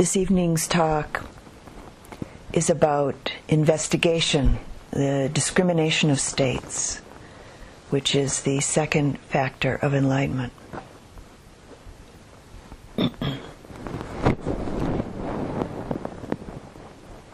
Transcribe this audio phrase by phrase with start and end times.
[0.00, 1.26] This evening's talk
[2.54, 4.58] is about investigation,
[4.92, 7.02] the discrimination of states,
[7.90, 10.54] which is the second factor of enlightenment.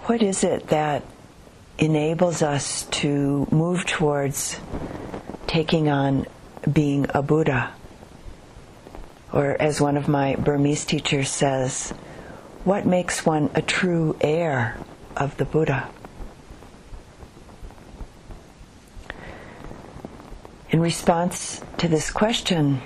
[0.07, 1.05] what is it that
[1.79, 4.59] enables us to move towards
[5.47, 6.27] taking on
[6.73, 7.73] being a Buddha?
[9.33, 11.95] Or, as one of my Burmese teachers says,
[12.67, 14.77] what makes one a true heir
[15.17, 15.89] of the Buddha?
[20.71, 22.83] In response to this question,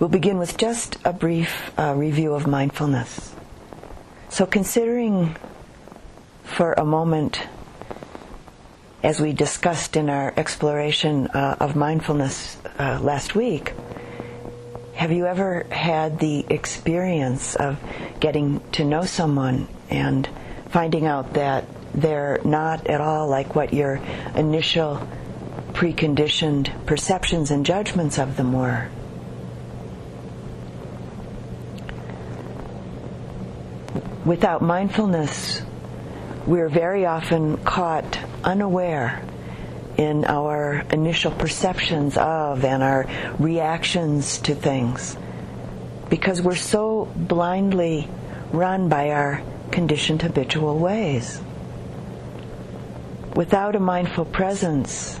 [0.00, 3.32] we'll begin with just a brief uh, review of mindfulness.
[4.28, 5.36] So, considering
[6.42, 7.42] for a moment,
[9.04, 13.72] as we discussed in our exploration uh, of mindfulness uh, last week,
[15.06, 17.78] have you ever had the experience of
[18.18, 20.28] getting to know someone and
[20.70, 24.00] finding out that they're not at all like what your
[24.34, 25.08] initial
[25.74, 28.88] preconditioned perceptions and judgments of them were?
[34.24, 35.62] Without mindfulness,
[36.48, 39.22] we're very often caught unaware
[39.96, 43.06] in our initial perceptions of and our
[43.38, 45.16] reactions to things.
[46.10, 48.08] Because we're so blindly
[48.52, 51.40] run by our conditioned habitual ways.
[53.34, 55.18] Without a mindful presence,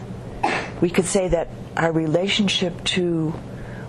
[0.80, 3.34] we could say that our relationship to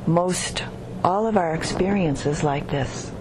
[0.06, 0.64] most
[1.04, 3.12] all of our experiences like this.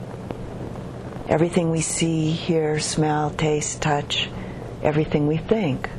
[1.29, 4.29] Everything we see, hear, smell, taste, touch,
[4.83, 5.91] everything we think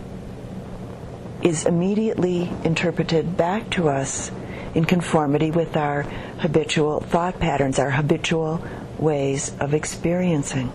[1.41, 4.31] is immediately interpreted back to us
[4.73, 6.03] in conformity with our
[6.39, 8.63] habitual thought patterns, our habitual
[8.99, 10.67] ways of experiencing.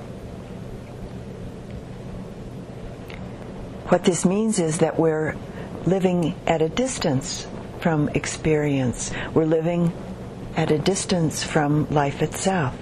[3.89, 5.37] What this means is that we're
[5.85, 7.47] living at a distance
[7.81, 9.11] from experience.
[9.35, 9.93] We're living
[10.57, 12.77] at a distance from life itself.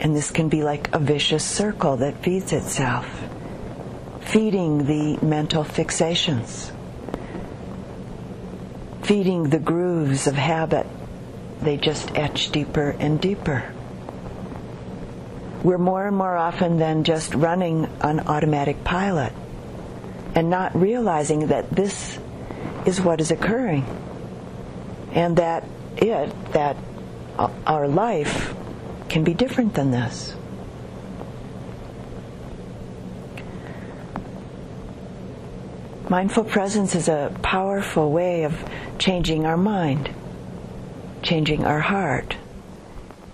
[0.00, 3.27] And this can be like a vicious circle that feeds itself
[4.28, 6.70] feeding the mental fixations,
[9.02, 10.86] feeding the grooves of habit.
[11.62, 13.72] They just etch deeper and deeper.
[15.62, 19.32] We're more and more often than just running on automatic pilot
[20.34, 22.18] and not realizing that this
[22.84, 23.86] is what is occurring
[25.12, 25.64] and that
[25.96, 26.76] it, that
[27.66, 28.54] our life
[29.08, 30.34] can be different than this.
[36.10, 38.64] Mindful presence is a powerful way of
[38.98, 40.08] changing our mind,
[41.22, 42.34] changing our heart,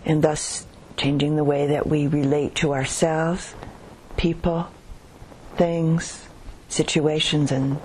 [0.04, 3.54] and thus changing the way that we relate to ourselves,
[4.16, 4.66] people,
[5.54, 6.26] things,
[6.68, 7.78] situations in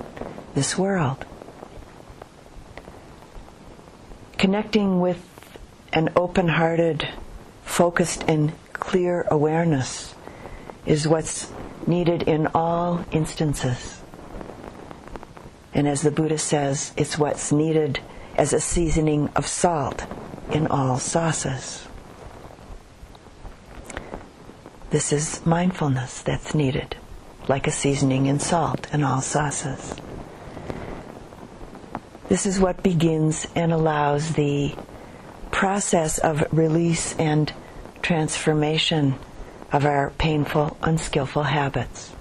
[0.56, 1.24] this world.
[4.40, 5.24] Connecting with
[5.94, 7.08] an open hearted,
[7.64, 10.16] focused, and clear awareness
[10.88, 11.52] is what's
[11.86, 13.99] needed in all instances.
[15.74, 18.00] And as the Buddha says, it's what's needed
[18.36, 20.06] as a seasoning of salt
[20.52, 21.88] in all sauces.
[24.90, 26.98] This is mindfulness that's needed,
[27.48, 29.94] like a seasoning in salt in all sauces.
[32.28, 34.76] This is what begins and allows the
[35.52, 37.52] process of release and
[38.02, 39.16] transformation
[39.72, 42.12] of our painful, unskillful habits.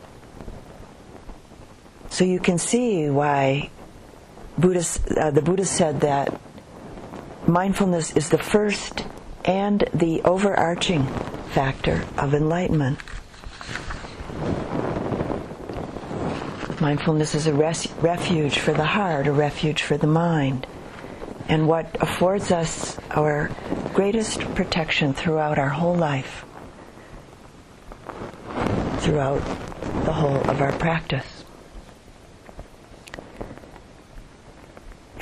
[2.18, 3.70] So you can see why
[4.58, 4.84] Buddha,
[5.16, 6.40] uh, the Buddha said that
[7.46, 9.06] mindfulness is the first
[9.44, 11.06] and the overarching
[11.50, 12.98] factor of enlightenment.
[16.80, 20.66] Mindfulness is a res- refuge for the heart, a refuge for the mind,
[21.48, 23.48] and what affords us our
[23.94, 26.44] greatest protection throughout our whole life,
[29.02, 29.44] throughout
[30.04, 31.37] the whole of our practice.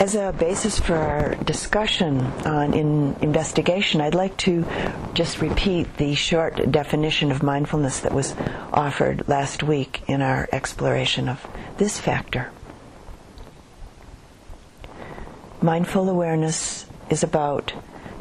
[0.06, 4.64] As a basis for our discussion on in investigation, I'd like to
[5.14, 8.32] just repeat the short definition of mindfulness that was
[8.72, 11.44] offered last week in our exploration of
[11.78, 12.52] this factor.
[15.60, 17.72] Mindful awareness is about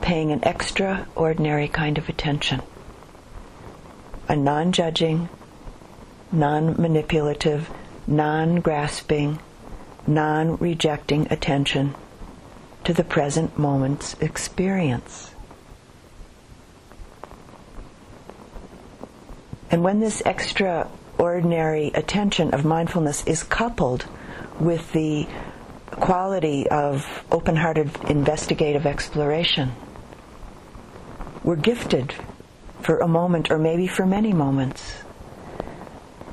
[0.02, 2.64] paying an extraordinary kind of attention,
[4.28, 5.30] a non judging,
[6.32, 7.70] non manipulative,
[8.08, 9.38] non grasping,
[10.08, 11.96] non rejecting attention
[12.84, 15.32] to the present moment's experience.
[19.72, 24.06] And when this extraordinary attention of mindfulness is coupled
[24.60, 25.28] with the
[25.92, 29.72] quality of open hearted investigative exploration,
[31.44, 32.14] we're gifted
[32.82, 34.94] for a moment or maybe for many moments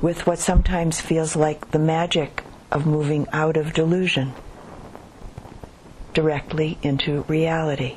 [0.01, 2.42] with what sometimes feels like the magic
[2.73, 4.33] of moving out of delusion
[6.13, 7.95] directly into reality.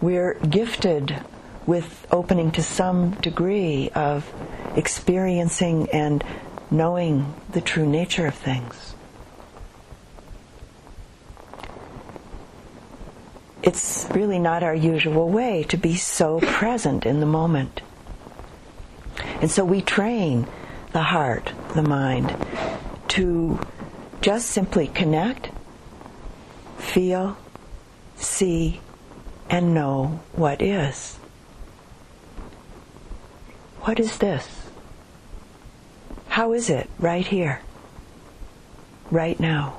[0.00, 1.22] We're gifted
[1.66, 4.30] with opening to some degree of
[4.74, 6.24] experiencing and
[6.70, 8.94] knowing the true nature of things.
[13.62, 17.80] It's really not our usual way to be so present in the moment.
[19.40, 20.46] And so we train
[20.92, 22.34] the heart, the mind,
[23.08, 23.58] to
[24.20, 25.50] just simply connect,
[26.78, 27.36] feel,
[28.16, 28.80] see,
[29.50, 31.16] and know what is.
[33.82, 34.46] What is this?
[36.28, 37.62] How is it right here,
[39.10, 39.74] right now?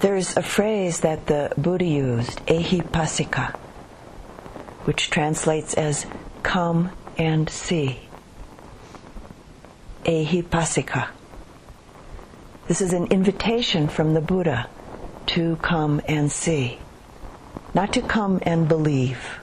[0.00, 3.54] There's a phrase that the Buddha used, ehipassika,
[4.84, 6.06] which translates as
[6.42, 8.00] come and see.
[10.04, 11.08] Ehipassika.
[12.68, 14.68] This is an invitation from the Buddha
[15.26, 16.78] to come and see.
[17.74, 19.40] Not to come and believe,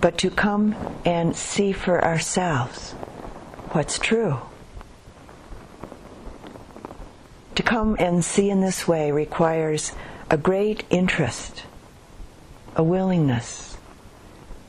[0.00, 0.74] but to come
[1.04, 2.92] and see for ourselves
[3.72, 4.38] what's true.
[7.56, 9.92] To come and see in this way requires
[10.30, 11.64] a great interest,
[12.76, 13.69] a willingness,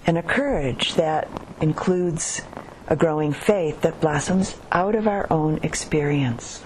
[0.06, 1.30] and a courage that
[1.62, 2.42] includes
[2.88, 6.64] a growing faith that blossoms out of our own experience.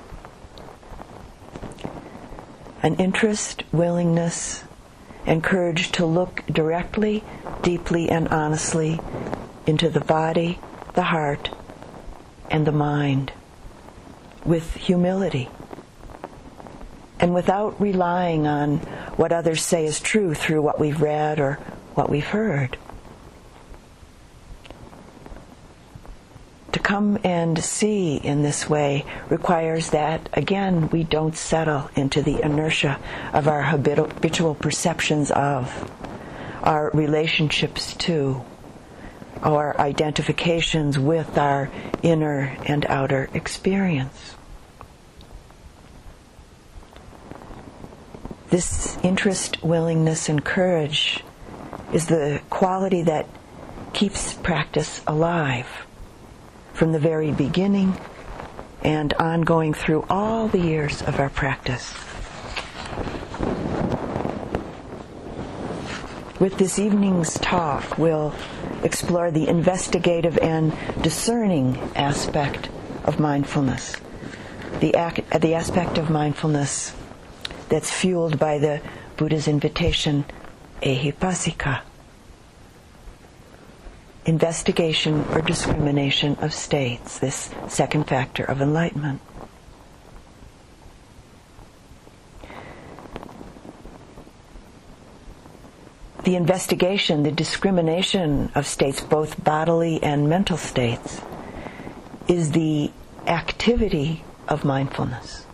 [2.81, 4.63] An interest, willingness,
[5.25, 7.23] and courage to look directly,
[7.61, 8.99] deeply, and honestly
[9.65, 10.59] into the body,
[10.93, 11.49] the heart,
[12.49, 13.33] and the mind
[14.45, 15.49] with humility
[17.19, 18.77] and without relying on
[19.17, 21.53] what others say is true through what we've read or
[21.95, 22.77] what we've heard.
[26.85, 32.99] Come and see in this way requires that, again, we don't settle into the inertia
[33.33, 35.91] of our habitual perceptions of,
[36.61, 38.45] our relationships to,
[39.41, 41.71] our identifications with our
[42.03, 44.35] inner and outer experience.
[48.51, 51.23] This interest, willingness, and courage
[51.91, 53.27] is the quality that
[53.93, 55.85] keeps practice alive
[56.75, 57.97] from the very beginning
[58.83, 61.93] and ongoing through all the years of our practice.
[66.39, 68.35] With this evening's talk, we'll
[68.83, 72.69] explore the investigative and discerning aspect
[73.05, 73.95] of mindfulness.
[74.81, 76.93] The, ac- the aspect of mindfulness
[77.69, 78.81] that's fueled by the
[79.15, 80.25] Buddha's invitation,
[80.81, 81.81] ehipassika.
[84.25, 89.21] Investigation or discrimination of states, this second factor of enlightenment.
[96.23, 101.21] The investigation, the discrimination of states, both bodily and mental states,
[102.27, 102.91] is the
[103.27, 105.45] activity of mindfulness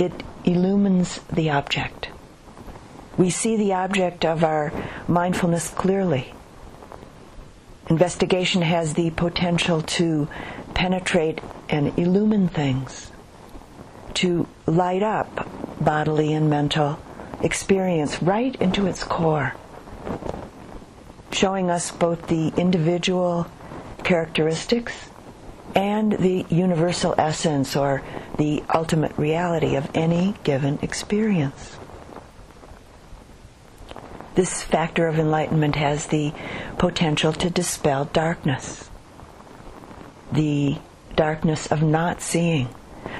[0.00, 2.08] it illumines the object.
[3.20, 4.72] We see the object of our
[5.06, 6.32] mindfulness clearly.
[7.90, 10.26] Investigation has the potential to
[10.72, 13.12] penetrate and illumine things,
[14.14, 15.46] to light up
[15.84, 16.98] bodily and mental
[17.42, 19.54] experience right into its core,
[21.30, 23.46] showing us both the individual
[24.02, 25.10] characteristics
[25.74, 28.02] and the universal essence or
[28.38, 31.76] the ultimate reality of any given experience.
[34.40, 36.32] This factor of enlightenment has the
[36.78, 38.88] potential to dispel darkness.
[40.32, 40.78] The
[41.14, 42.70] darkness of not seeing,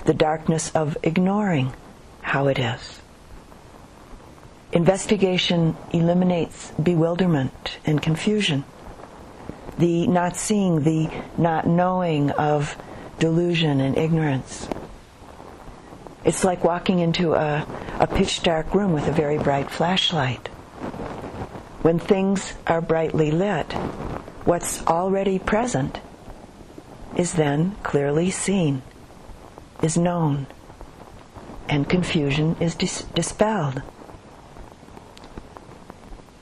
[0.07, 1.75] the darkness of ignoring
[2.23, 3.03] how it is.
[4.73, 8.65] Investigation eliminates bewilderment and confusion
[9.77, 12.79] the not seeing, the not knowing of
[13.19, 14.71] delusion and ignorance.
[16.25, 17.67] It's like walking into a,
[17.99, 20.50] a pitch dark room with a very bright flashlight.
[21.83, 23.73] When things are brightly lit,
[24.45, 26.01] what's already present
[27.17, 28.83] is then clearly seen,
[29.83, 30.47] is known,
[31.69, 33.83] and confusion is dis- dispelled.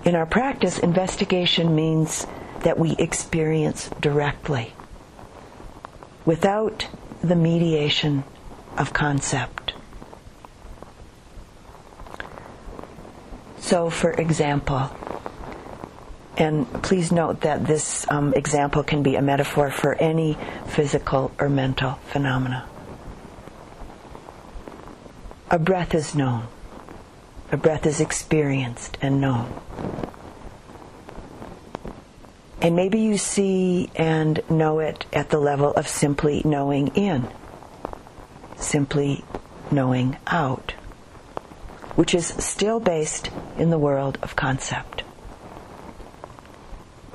[0.04, 2.26] In our practice, investigation means
[2.64, 4.73] that we experience directly
[6.25, 6.88] without
[7.23, 8.25] the mediation
[8.76, 9.75] of concept.
[13.59, 14.90] So, for example,
[16.38, 21.49] and please note that this um, example can be a metaphor for any physical or
[21.49, 22.64] mental phenomena.
[25.50, 26.47] A breath is known.
[27.50, 29.52] A breath is experienced and known.
[32.62, 37.28] And maybe you see and know it at the level of simply knowing in,
[38.57, 39.25] simply
[39.73, 40.73] knowing out,
[41.97, 45.02] which is still based in the world of concept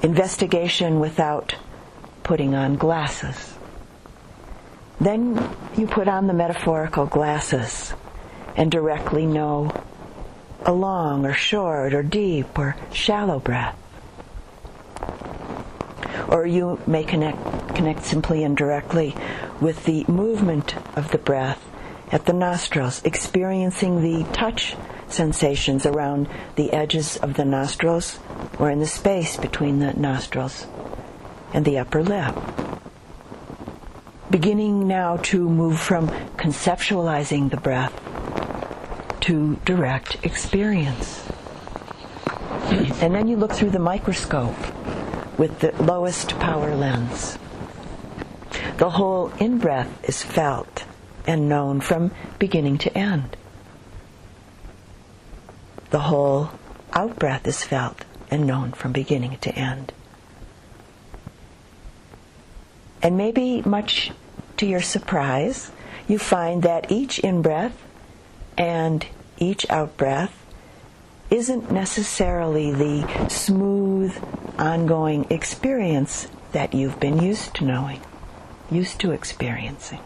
[0.03, 1.55] investigation without
[2.21, 3.55] putting on glasses.
[5.01, 7.93] Then you put on the metaphorical glasses
[8.55, 9.71] and directly know
[10.65, 13.77] a long or short or deep or shallow breath.
[16.27, 19.15] Or you may connect, connect simply and directly
[19.59, 21.63] with the movement of the breath
[22.11, 24.75] at the nostrils, experiencing the touch
[25.13, 28.19] sensations around the edges of the nostrils
[28.59, 30.67] or in the space between the nostrils
[31.53, 32.35] and the upper lip.
[34.29, 37.93] Beginning now to move from conceptualizing the breath
[39.21, 41.23] to direct experience.
[43.01, 44.57] And then you look through the microscope
[45.37, 47.37] with the lowest power lens.
[48.77, 50.83] The whole in breath is felt
[51.27, 53.37] and known from beginning to end.
[55.93, 56.49] The whole
[56.91, 59.93] out breath is felt and known from beginning to end.
[63.03, 64.09] And maybe, much
[64.57, 65.69] to your surprise,
[66.07, 67.79] you find that each in breath
[68.57, 69.05] and
[69.37, 70.35] each out breath
[71.29, 74.17] isn't necessarily the smooth,
[74.57, 78.01] ongoing experience that you've been used to knowing,
[78.71, 80.01] used to experiencing.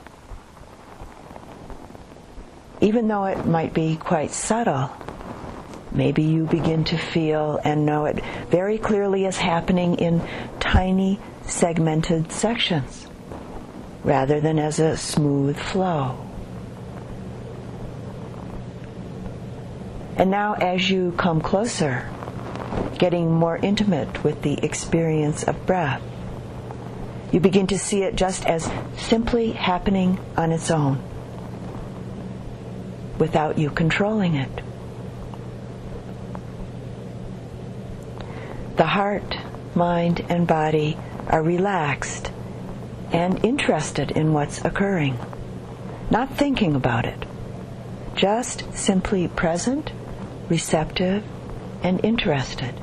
[2.82, 4.91] Even though it might be quite subtle,
[5.98, 10.22] maybe you begin to feel and know it very clearly as happening in
[10.60, 13.08] tiny, segmented sections
[14.04, 16.18] rather than as a smooth flow.
[20.16, 22.10] And now, as you come closer,
[22.98, 26.01] getting more intimate with the experience of breath,
[27.32, 31.04] you begin to see it just as simply happening on its own
[33.20, 34.50] without you controlling it.
[38.78, 39.36] The heart,
[39.74, 40.98] mind, and body
[41.30, 42.32] are relaxed
[43.12, 45.18] and interested in what's occurring,
[46.12, 47.26] not thinking about it,
[48.16, 49.92] just simply present,
[50.48, 51.24] receptive,
[51.82, 52.80] and interested.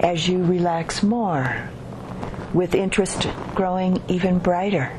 [0.00, 1.68] As you relax more,
[2.54, 4.98] with interest growing even brighter,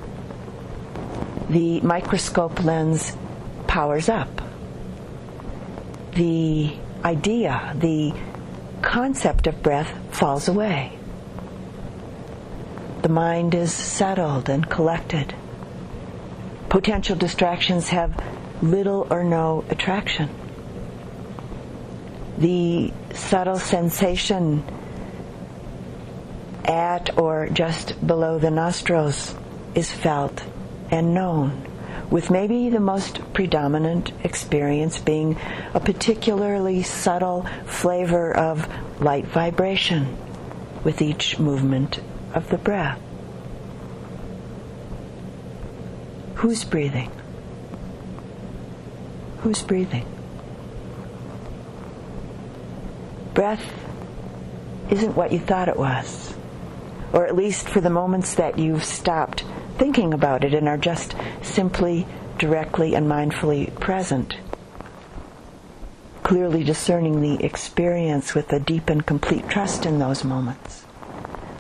[1.50, 3.18] the microscope lens
[3.66, 4.47] powers up.
[6.18, 6.74] The
[7.06, 8.12] idea, the
[8.82, 10.98] concept of breath falls away.
[13.04, 15.36] The mind is settled and collected.
[16.70, 18.20] Potential distractions have
[18.64, 20.32] little or no attraction.
[22.40, 24.64] The subtle sensation
[26.66, 29.36] at or just below the nostrils
[29.76, 30.44] is felt
[30.90, 31.68] and known,
[32.10, 35.38] with maybe the most predominant experience being
[35.74, 38.68] a particularly subtle flavor of
[39.02, 40.16] light vibration
[40.84, 42.00] with each movement
[42.34, 43.00] of the breath.
[46.36, 47.12] Who's breathing?
[49.40, 50.06] Who's breathing?
[53.34, 53.64] Breath
[54.90, 56.34] isn't what you thought it was,
[57.12, 59.44] or at least for the moments that you've stopped
[59.78, 62.08] thinking about it and are just simply,
[62.38, 64.36] directly, and mindfully present.
[66.24, 70.86] Clearly discerning the experience with a deep and complete trust in those moments.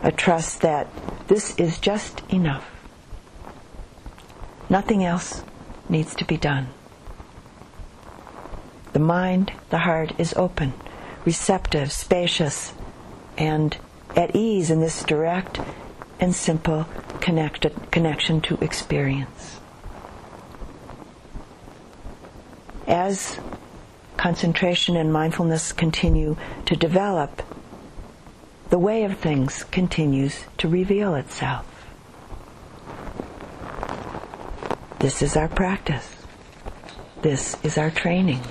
[0.04, 0.88] A trust that
[1.28, 2.70] this is just enough.
[4.70, 5.44] Nothing else
[5.90, 6.68] needs to be done.
[8.94, 10.74] The mind, the heart is open,
[11.24, 12.74] receptive, spacious,
[13.38, 13.78] and
[14.16, 15.60] at ease in this direct
[16.20, 16.86] and simple
[17.20, 19.60] connection to experience.
[22.88, 23.38] As
[24.18, 27.44] concentration and mindfulness continue to develop,
[28.70, 31.66] the way of things continues to reveal itself.
[35.00, 36.10] This is our practice.
[37.22, 38.42] This is our training.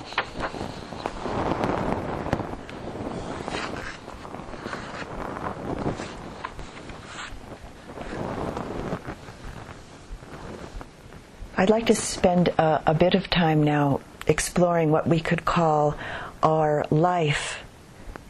[11.59, 15.97] I'd like to spend a, a bit of time now exploring what we could call
[16.43, 17.63] our life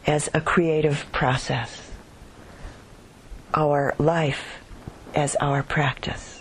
[0.06, 1.90] as a creative process,
[3.52, 4.62] our life
[5.14, 6.40] as our practice.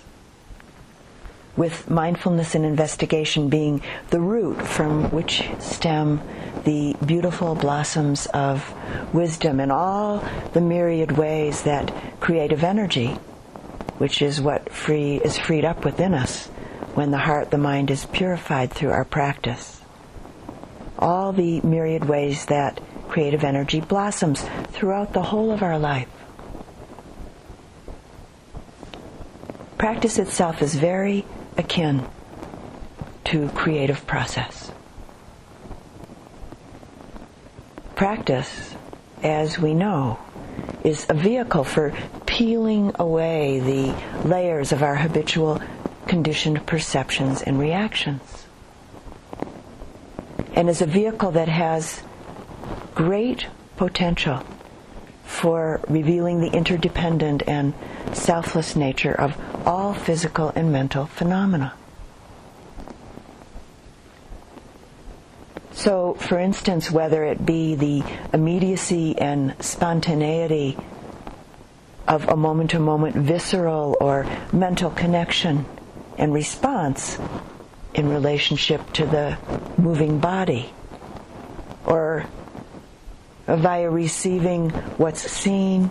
[1.57, 6.21] With mindfulness and investigation being the root from which stem
[6.63, 8.63] the beautiful blossoms of
[9.13, 13.07] wisdom and all the myriad ways that creative energy,
[13.97, 16.47] which is what free is freed up within us,
[16.97, 19.81] when the heart, the mind is purified through our practice.
[20.97, 26.09] All the myriad ways that creative energy blossoms throughout the whole of our life.
[29.77, 31.23] Practice itself is very
[31.55, 32.03] akin
[33.25, 34.71] to creative process.
[37.93, 38.73] Practice,
[39.21, 40.17] as we know,
[40.83, 41.93] is a vehicle for
[42.25, 45.61] peeling away the layers of our habitual
[46.07, 48.45] conditioned perceptions and reactions.
[50.53, 52.01] And is a vehicle that has
[52.95, 54.43] great potential
[55.23, 57.73] for revealing the interdependent and
[58.13, 59.37] selfless nature of
[59.67, 61.73] all physical and mental phenomena.
[65.73, 70.75] So, for instance, whether it be the immediacy and spontaneity
[72.07, 75.65] of a moment to moment visceral or mental connection
[76.17, 77.17] and response
[77.93, 79.37] in relationship to the
[79.77, 80.73] moving body,
[81.85, 82.25] or
[83.47, 85.89] via receiving what's seen,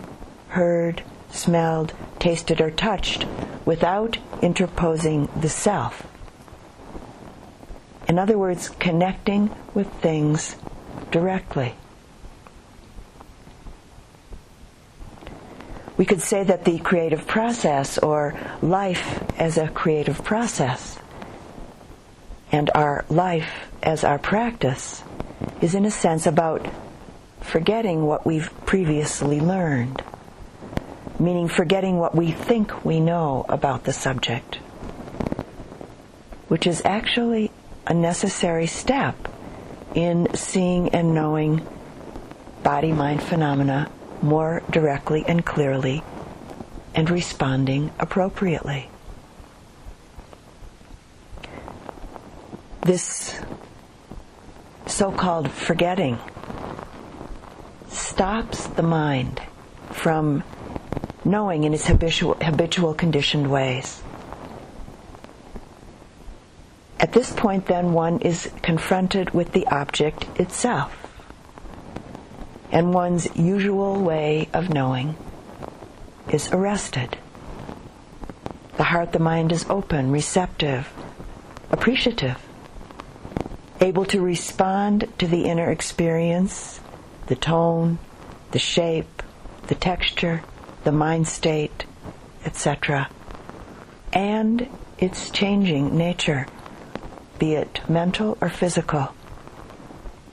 [0.49, 3.25] heard, smelled, tasted, or touched
[3.65, 6.07] without interposing the self.
[8.07, 10.55] In other words, connecting with things
[11.11, 11.73] directly.
[15.97, 20.99] We could say that the creative process, or life as a creative process,
[22.51, 25.03] and our life as our practice,
[25.59, 26.65] is in a sense about
[27.41, 30.03] forgetting what we've previously learned,
[31.19, 34.55] meaning forgetting what we think we know about the subject,
[36.47, 37.49] which is actually
[37.87, 39.15] a necessary step
[39.95, 41.65] in seeing and knowing
[42.61, 43.89] body mind phenomena
[44.21, 46.03] more directly and clearly
[46.95, 48.89] and responding appropriately.
[52.81, 53.39] This
[54.85, 56.17] so called forgetting
[57.89, 59.41] stops the mind
[59.91, 60.43] from
[61.25, 64.01] knowing in its habitual, habitual conditioned ways.
[66.99, 71.06] At this point, then, one is confronted with the object itself
[72.71, 75.15] and one's usual way of knowing
[76.31, 77.17] is arrested.
[78.77, 80.87] The heart, the mind is open, receptive,
[81.71, 82.37] appreciative,
[83.81, 86.79] able to respond to the inner experience,
[87.27, 87.99] the tone,
[88.51, 89.23] the shape,
[89.67, 90.43] the texture,
[90.83, 91.85] the mind state,
[92.45, 93.09] etc.,
[94.13, 96.47] and its changing nature,
[97.39, 99.13] be it mental or physical,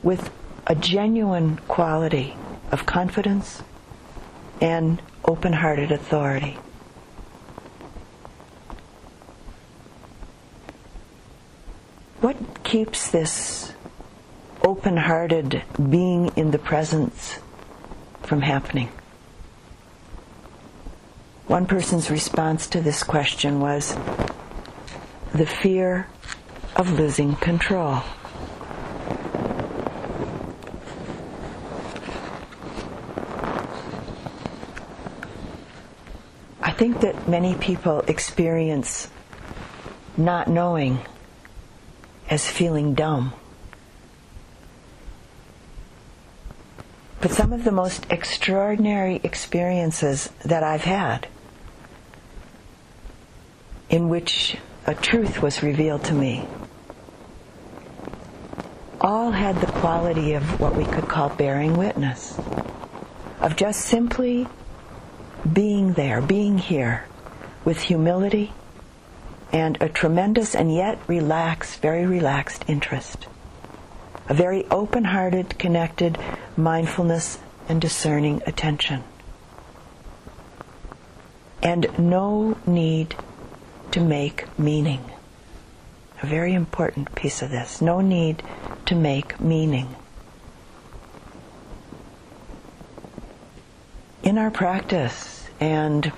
[0.03, 0.31] with
[0.67, 2.37] a genuine quality
[2.73, 3.63] of confidence
[4.61, 6.57] and open hearted authority.
[12.21, 13.73] What keeps this
[14.63, 17.39] open hearted being in the presence
[18.23, 18.89] from happening?
[21.47, 23.95] One person's response to this question was
[25.35, 26.07] the fear
[26.77, 28.03] of losing control.
[36.77, 39.09] Think that many people experience
[40.17, 41.01] not knowing
[42.29, 43.33] as feeling dumb.
[47.21, 51.27] But some of the most extraordinary experiences that I've had,
[53.89, 54.57] in which
[54.87, 56.47] a truth was revealed to me,
[59.01, 62.39] all had the quality of what we could call bearing witness,
[63.41, 64.47] of just simply
[65.53, 67.07] being there, being here
[67.65, 68.53] with humility
[69.53, 73.27] and a tremendous and yet relaxed, very relaxed interest.
[74.29, 76.19] A very open hearted, connected
[76.57, 79.05] mindfulness and discerning attention.
[81.63, 83.15] And no need
[83.93, 85.05] to make meaning.
[86.23, 87.81] A very important piece of this.
[87.81, 88.43] No need
[88.87, 89.95] to make meaning.
[94.23, 95.34] In our practice,
[95.65, 96.13] and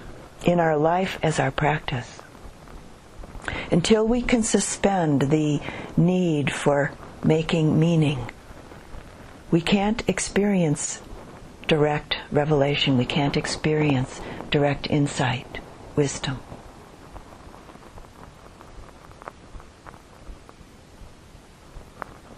[0.44, 2.20] in our life as our practice.
[3.70, 5.61] until we can suspend the
[5.96, 6.92] need for
[7.24, 8.30] making meaning,
[9.50, 11.00] we can't experience
[11.66, 12.96] direct revelation.
[12.96, 15.61] We can't experience direct insight,
[15.96, 16.38] wisdom.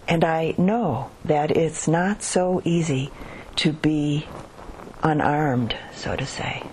[0.07, 3.11] And I know that it's not so easy
[3.57, 4.27] to be
[5.03, 6.63] unarmed, so to say,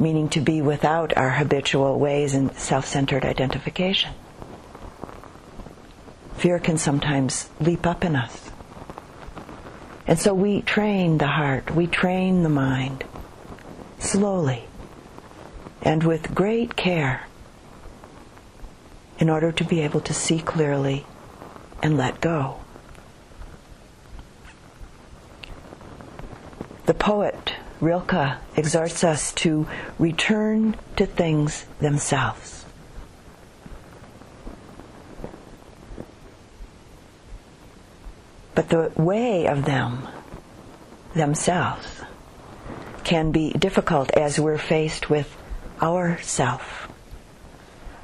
[0.00, 4.12] meaning to be without our habitual ways and self centered identification.
[6.36, 8.50] Fear can sometimes leap up in us.
[10.06, 13.04] And so we train the heart, we train the mind
[13.98, 14.64] slowly
[15.82, 17.26] and with great care
[19.18, 21.04] in order to be able to see clearly
[21.82, 22.58] and let go.
[26.86, 29.66] The poet Rilke exhorts us to
[29.98, 32.64] return to things themselves.
[38.54, 40.06] But the way of them
[41.14, 42.02] themselves
[43.04, 45.34] can be difficult as we're faced with
[45.80, 46.88] our self,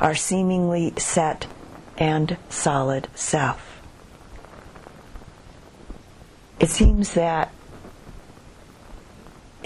[0.00, 1.46] our seemingly set
[1.98, 3.82] and solid self.
[6.58, 7.52] It seems that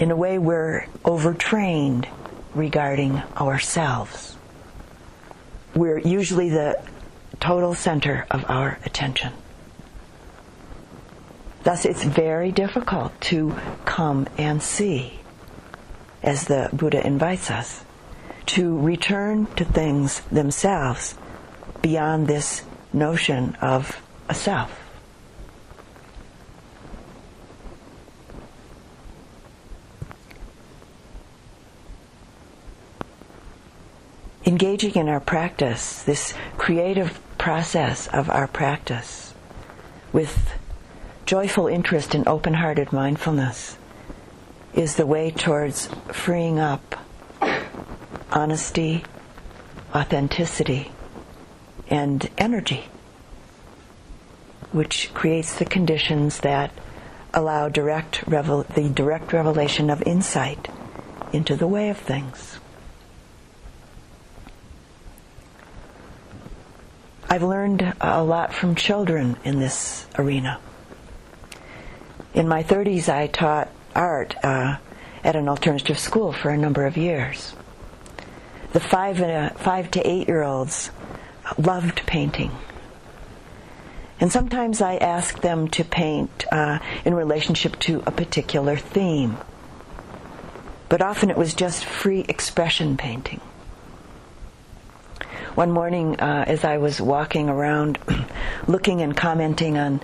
[0.01, 2.07] in a way we're overtrained
[2.55, 4.35] regarding ourselves.
[5.75, 6.81] We're usually the
[7.39, 9.31] total center of our attention.
[11.63, 15.19] Thus, it's very difficult to come and see,
[16.23, 17.85] as the Buddha invites us,
[18.47, 21.15] to return to things themselves
[21.83, 24.80] beyond this notion of a self.
[34.43, 39.35] Engaging in our practice, this creative process of our practice,
[40.11, 40.53] with
[41.25, 43.77] joyful interest and open hearted mindfulness,
[44.73, 46.95] is the way towards freeing up
[48.31, 49.03] honesty,
[49.93, 50.91] authenticity,
[51.87, 52.85] and energy,
[54.71, 56.71] which creates the conditions that
[57.33, 60.67] allow direct revel- the direct revelation of insight
[61.31, 62.57] into the way of things.
[67.31, 70.59] I've learned a lot from children in this arena.
[72.33, 74.75] In my 30s, I taught art uh,
[75.23, 77.55] at an alternative school for a number of years.
[78.73, 80.91] The five, uh, five to eight year olds
[81.57, 82.51] loved painting.
[84.19, 89.37] And sometimes I asked them to paint uh, in relationship to a particular theme.
[90.89, 93.39] But often it was just free expression painting.
[95.55, 97.99] One morning, uh, as I was walking around
[98.67, 99.99] looking and commenting on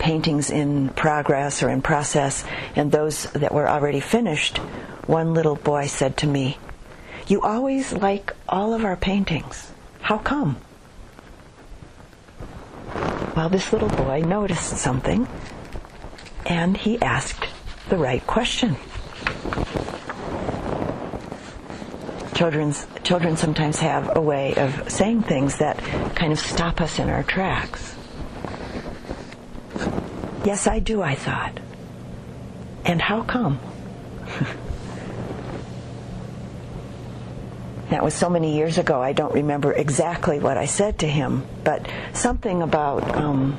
[0.00, 4.58] paintings in progress or in process and those that were already finished,
[5.06, 6.58] one little boy said to me,
[7.28, 9.70] You always like all of our paintings.
[10.00, 10.56] How come?
[13.36, 15.28] Well, this little boy noticed something
[16.44, 17.46] and he asked
[17.88, 18.76] the right question.
[22.38, 25.76] Children's, children sometimes have a way of saying things that
[26.14, 27.96] kind of stop us in our tracks.
[30.44, 31.58] Yes, I do, I thought.
[32.84, 33.58] And how come?
[37.90, 41.44] that was so many years ago, I don't remember exactly what I said to him,
[41.64, 43.56] but something about um,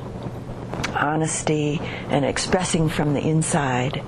[0.96, 4.02] honesty and expressing from the inside.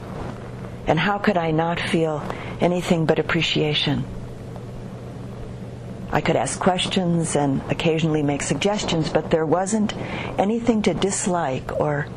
[0.87, 2.23] And how could I not feel
[2.61, 4.05] anything but appreciation?
[6.11, 9.95] I could ask questions and occasionally make suggestions, but there wasn't
[10.37, 12.07] anything to dislike or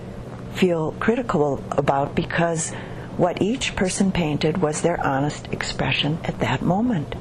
[0.55, 2.73] feel critical about because
[3.17, 7.15] what each person painted was their honest expression at that moment.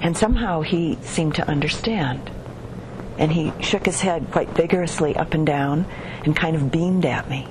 [0.00, 2.30] And somehow he seemed to understand.
[3.18, 5.86] And he shook his head quite vigorously up and down
[6.24, 7.46] and kind of beamed at me.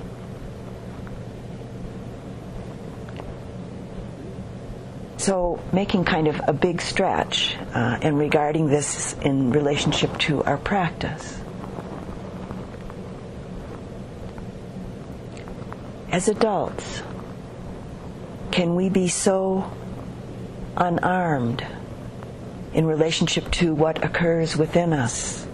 [5.20, 10.56] So, making kind of a big stretch uh, and regarding this in relationship to our
[10.56, 11.40] practice.
[16.12, 17.02] as adults,
[18.50, 19.70] can we be so
[20.76, 21.64] unarmed
[22.74, 25.46] in relationship to what occurs within us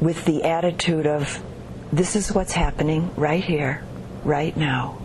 [0.00, 1.42] with the attitude of,
[1.92, 3.82] this is what's happening right here,
[4.24, 4.98] right now,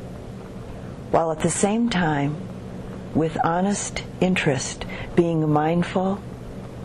[1.11, 2.35] while at the same time
[3.13, 6.21] with honest interest, being mindful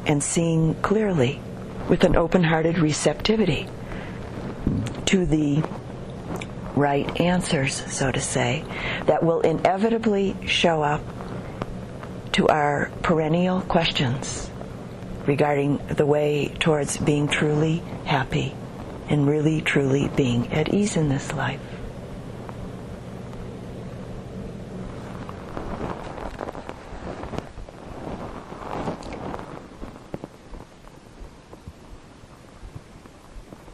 [0.05, 1.41] and seeing clearly,
[1.89, 3.69] with an open hearted receptivity
[5.07, 5.63] to the
[6.75, 8.65] right answers, so to say,
[9.07, 11.01] that will inevitably show up
[12.33, 14.51] to our perennial questions
[15.27, 18.55] regarding the way towards being truly happy
[19.09, 21.61] and really truly being at ease in this life.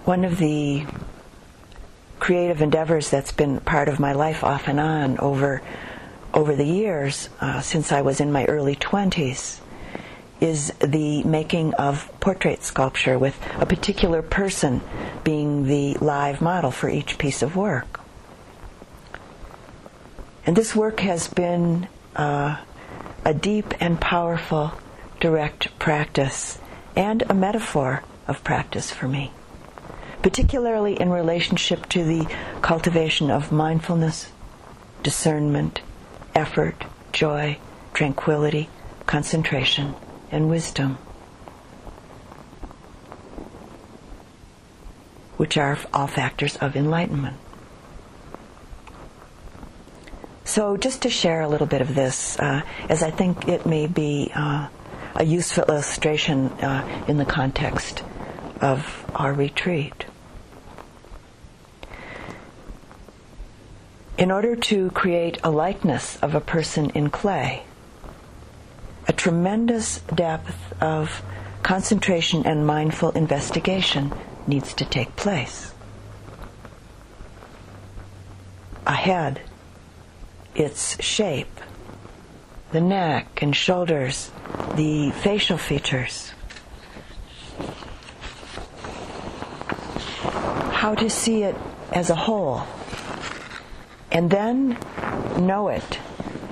[0.04, 0.84] One of the
[2.18, 5.62] creative endeavors that's been part of my life off and on over
[6.34, 9.60] over the years uh, since I was in my early 20s
[10.40, 14.80] is the making of portrait sculpture with a particular person
[15.22, 18.00] being the live model for each piece of work.
[20.44, 21.86] And this work has been
[22.16, 22.56] uh,
[23.24, 24.72] a deep and powerful
[25.20, 26.58] direct practice
[26.96, 29.30] and a metaphor of practice for me
[30.22, 34.30] particularly in relationship to the cultivation of mindfulness,
[35.02, 35.80] discernment,
[36.34, 37.58] effort, joy,
[37.92, 38.68] tranquility,
[39.06, 39.94] concentration,
[40.30, 40.96] and wisdom,
[45.36, 47.36] which are all factors of enlightenment.
[50.44, 53.86] So, just to share a little bit of this, uh, as I think it may
[53.86, 54.68] be uh,
[55.14, 58.02] a useful illustration uh, in the context
[58.60, 60.04] of our retreat.
[64.22, 67.60] In order to create a likeness of a person in clay,
[69.08, 71.20] a tremendous depth of
[71.64, 74.12] concentration and mindful investigation
[74.46, 75.74] needs to take place.
[78.86, 79.40] A head,
[80.54, 81.58] its shape,
[82.70, 84.30] the neck and shoulders,
[84.76, 86.30] the facial features.
[90.70, 91.56] How to see it
[91.90, 92.68] as a whole
[94.12, 94.78] and then
[95.38, 95.98] know it,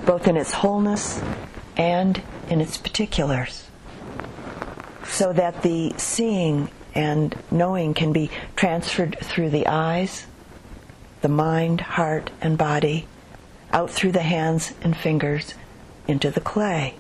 [0.07, 1.23] both in its wholeness
[1.77, 3.69] and in its particulars,
[5.05, 10.27] so that the seeing and knowing can be transferred through the eyes,
[11.21, 13.07] the mind, heart, and body,
[13.73, 15.55] out through the hands and fingers
[16.09, 16.95] into the clay.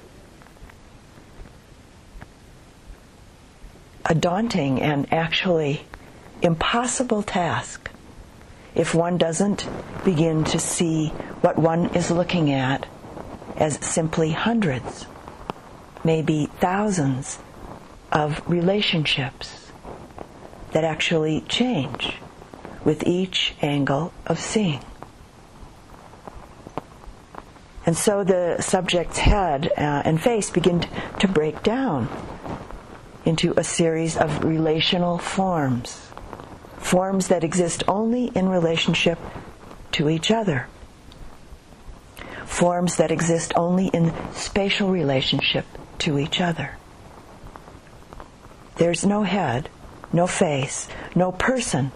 [4.04, 5.84] A daunting and actually
[6.42, 7.90] impossible task
[8.74, 9.68] if one doesn't
[10.04, 11.09] begin to see
[11.40, 12.87] what one is looking at
[13.56, 15.06] as simply hundreds,
[16.04, 17.38] maybe thousands
[18.12, 19.70] of relationships
[20.72, 22.14] that actually change
[22.85, 24.80] with each angle of seeing.
[27.87, 30.87] And so the subject's head uh, and face begin
[31.18, 32.09] to break down
[33.24, 36.09] into a series of relational forms
[36.90, 39.16] forms that exist only in relationship
[39.92, 40.66] to each other,
[42.44, 45.64] forms that exist only in spatial relationship
[45.98, 46.76] to each other.
[48.79, 49.68] There's no head,
[50.12, 51.92] no face, no person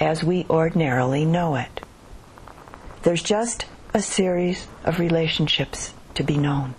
[0.00, 1.82] as we ordinarily know it.
[3.02, 6.74] There's just a series of relationships to be known.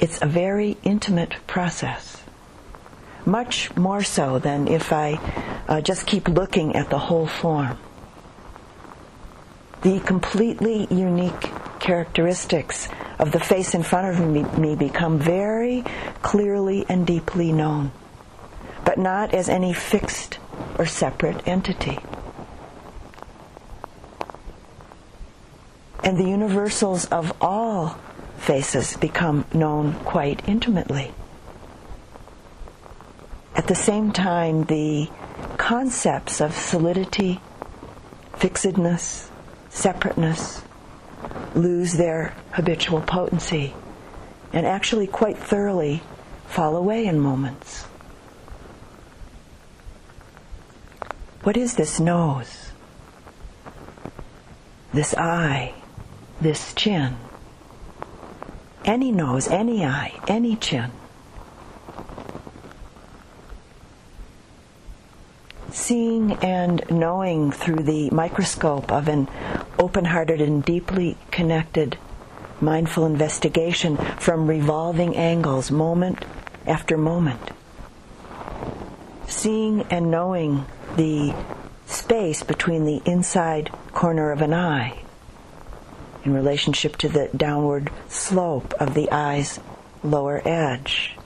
[0.00, 2.24] It's a very intimate process
[3.26, 5.18] much more so than if I
[5.68, 7.78] uh, just keep looking at the whole form.
[9.82, 15.84] The completely unique characteristics of the face in front of me, me become very
[16.22, 17.92] clearly and deeply known,
[18.84, 20.38] but not as any fixed
[20.78, 21.98] or separate entity.
[26.02, 27.98] And the universals of all
[28.38, 31.12] faces become known quite intimately.
[33.56, 35.08] At the same time, the
[35.64, 37.40] concepts of solidity,
[38.36, 39.30] fixedness,
[39.70, 40.62] separateness
[41.54, 43.72] lose their habitual potency
[44.52, 46.02] and actually quite thoroughly
[46.48, 47.84] fall away in moments.
[51.44, 52.70] What is this nose?
[54.92, 55.72] This eye?
[56.42, 57.16] This chin?
[58.84, 60.90] Any nose, any eye, any chin.
[65.74, 69.28] Seeing and knowing through the microscope of an
[69.76, 71.98] open hearted and deeply connected
[72.60, 76.24] mindful investigation from revolving angles, moment
[76.64, 77.50] after moment.
[79.26, 80.64] Seeing and knowing
[80.96, 81.34] the
[81.86, 85.02] space between the inside corner of an eye
[86.24, 89.58] in relationship to the downward slope of the eye's
[90.04, 91.16] lower edge,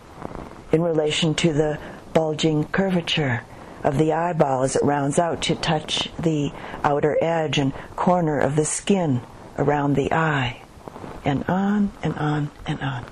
[0.73, 1.79] in relation to the
[2.15, 3.43] bulging curvature
[3.89, 6.53] of the eyeball as it rounds out to touch the
[6.85, 9.19] outer edge and corner of the skin
[9.57, 10.61] around the eye,
[11.25, 13.03] and on and on and on.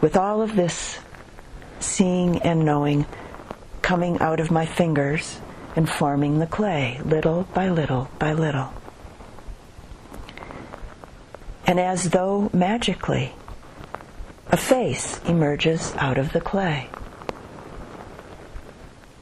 [0.00, 1.00] With all of this
[1.80, 3.06] seeing and knowing
[3.82, 5.40] coming out of my fingers
[5.74, 8.72] and forming the clay, little by little by little.
[11.66, 13.32] And as though magically,
[14.46, 16.88] a face emerges out of the clay.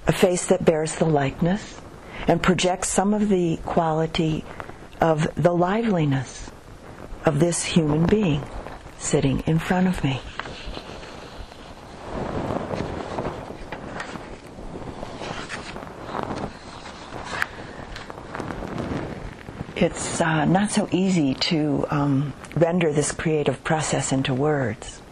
[0.07, 1.81] A face that bears the likeness
[2.27, 4.45] and projects some of the quality
[5.01, 6.51] of the liveliness
[7.25, 8.43] of this human being
[8.99, 10.21] sitting in front of me.
[19.77, 25.03] it's uh, not so easy to um, render this creative process into words.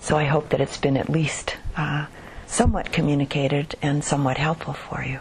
[0.00, 2.06] So I hope that it's been at least uh,
[2.46, 5.20] somewhat communicated and somewhat helpful for you.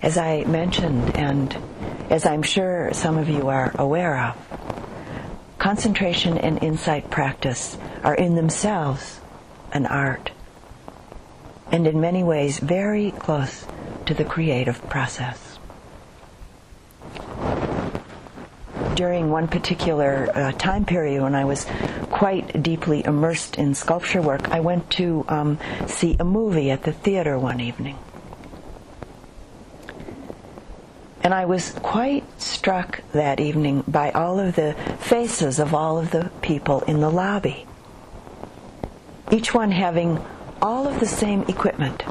[0.00, 1.56] As I mentioned, and
[2.10, 4.36] as I'm sure some of you are aware of,
[5.58, 9.20] concentration and insight practice are in themselves
[9.72, 10.30] an art,
[11.72, 13.66] and in many ways very close
[14.06, 15.45] to the creative process.
[18.94, 21.66] During one particular uh, time period when I was
[22.10, 26.92] quite deeply immersed in sculpture work, I went to um, see a movie at the
[26.92, 27.98] theater one evening.
[31.22, 36.12] And I was quite struck that evening by all of the faces of all of
[36.12, 37.66] the people in the lobby.
[39.30, 40.24] Each one having
[40.62, 42.04] all of the same equipment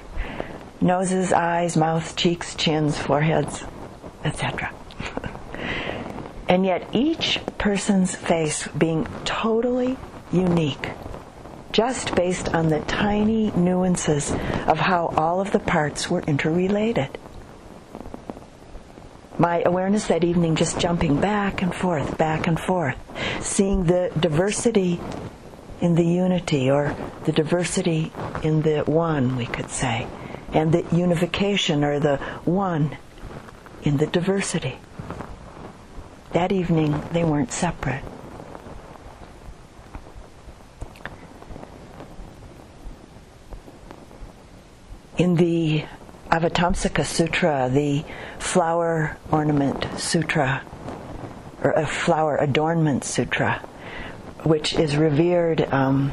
[0.80, 3.64] noses, eyes, mouths, cheeks, chins, foreheads,
[4.26, 4.72] etc.
[6.48, 9.96] and yet each person's face being totally
[10.32, 10.90] unique,
[11.72, 14.32] just based on the tiny nuances
[14.66, 17.18] of how all of the parts were interrelated
[19.38, 22.96] my awareness that evening just jumping back and forth, back and forth,
[23.44, 24.98] seeing the diversity
[25.80, 28.12] in the unity or the diversity
[28.42, 30.06] in the one, we could say,
[30.52, 32.96] and the unification or the one
[33.86, 34.76] in the diversity.
[36.32, 38.02] That evening, they weren't separate.
[45.16, 45.84] In the
[46.30, 48.04] Avatamsaka Sutra, the
[48.40, 50.62] flower ornament sutra,
[51.62, 53.60] or a flower adornment sutra,
[54.42, 56.10] which is revered um,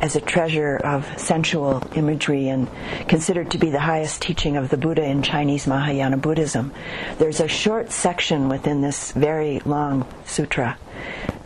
[0.00, 2.68] as a treasure of sensual imagery and
[3.08, 6.72] considered to be the highest teaching of the Buddha in Chinese Mahayana Buddhism.
[7.18, 10.78] There's a short section within this very long sutra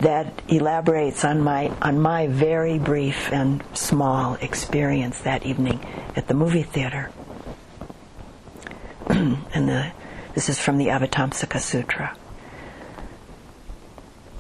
[0.01, 5.85] that elaborates on my on my very brief and small experience that evening
[6.17, 7.11] at the movie theater.
[9.09, 9.93] and the,
[10.35, 12.17] this is from the Avatamsaka Sutra.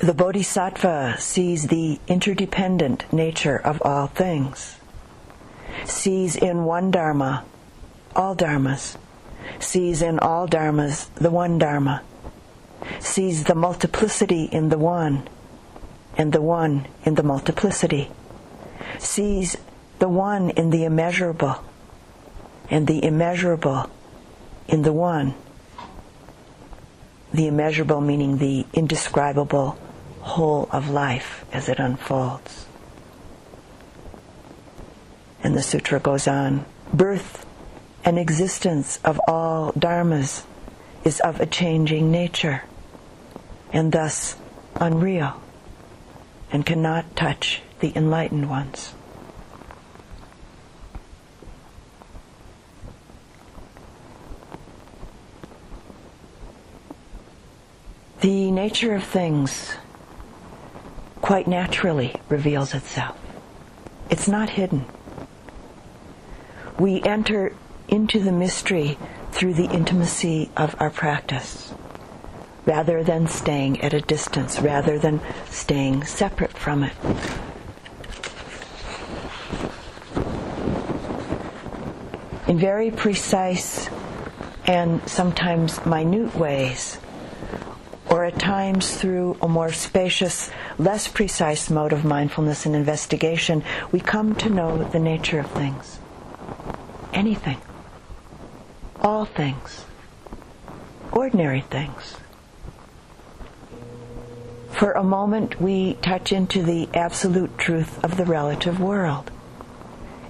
[0.02, 4.76] The Bodhisattva sees the interdependent nature of all things,
[5.84, 7.44] sees in one Dharma
[8.16, 8.96] all Dharmas,
[9.58, 12.02] sees in all Dharmas the one Dharma,
[12.98, 15.28] sees the multiplicity in the one,
[16.16, 18.10] and the one in the multiplicity,
[18.98, 19.58] sees
[19.98, 21.62] the one in the immeasurable,
[22.70, 23.90] and the immeasurable
[24.66, 25.34] in the one.
[27.34, 29.78] The immeasurable meaning the indescribable
[30.20, 32.66] whole of life as it unfolds.
[35.42, 37.46] And the sutra goes on birth
[38.04, 40.44] and existence of all dharmas
[41.04, 42.62] is of a changing nature
[43.72, 44.36] and thus
[44.76, 45.40] unreal
[46.52, 48.92] and cannot touch the enlightened ones.
[58.20, 59.72] the nature of things
[61.20, 63.16] quite naturally reveals itself.
[64.10, 64.86] It's not hidden.
[66.78, 67.54] We enter
[67.88, 68.98] into the mystery
[69.32, 71.72] through the intimacy of our practice,
[72.66, 76.92] rather than staying at a distance, rather than staying separate from it.
[82.48, 83.88] In very precise
[84.66, 86.98] and sometimes minute ways,
[88.10, 94.00] or at times through a more spacious, less precise mode of mindfulness and investigation, we
[94.00, 96.00] come to know the nature of things.
[97.14, 97.58] Anything.
[99.00, 99.84] All things.
[101.12, 102.16] Ordinary things.
[104.72, 109.30] For a moment, we touch into the absolute truth of the relative world,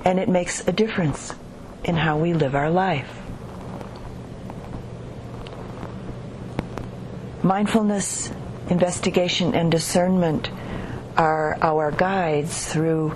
[0.05, 1.35] and it makes a difference
[1.85, 3.21] in how we live our life.
[7.43, 8.31] Mindfulness,
[8.69, 10.51] investigation, and discernment
[11.17, 13.11] are our guides through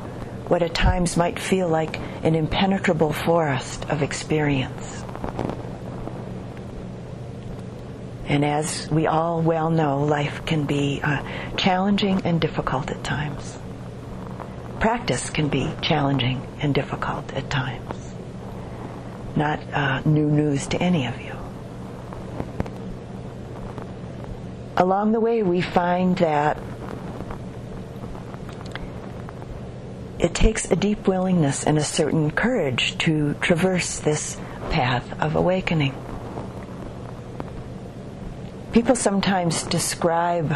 [0.48, 5.04] what at times might feel like an impenetrable forest of experience.
[8.26, 11.22] And as we all well know, life can be uh,
[11.56, 13.58] challenging and difficult at times.
[14.80, 18.14] Practice can be challenging and difficult at times.
[19.36, 21.43] Not uh, new news to any of you.
[24.76, 26.58] Along the way, we find that
[30.18, 34.38] it takes a deep willingness and a certain courage to traverse this
[34.70, 35.94] path of awakening.
[38.72, 40.52] People sometimes describe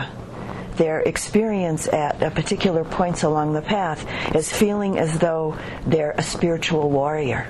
[0.76, 5.56] their experience at particular points along the path as feeling as though
[5.86, 7.48] they're a spiritual warrior.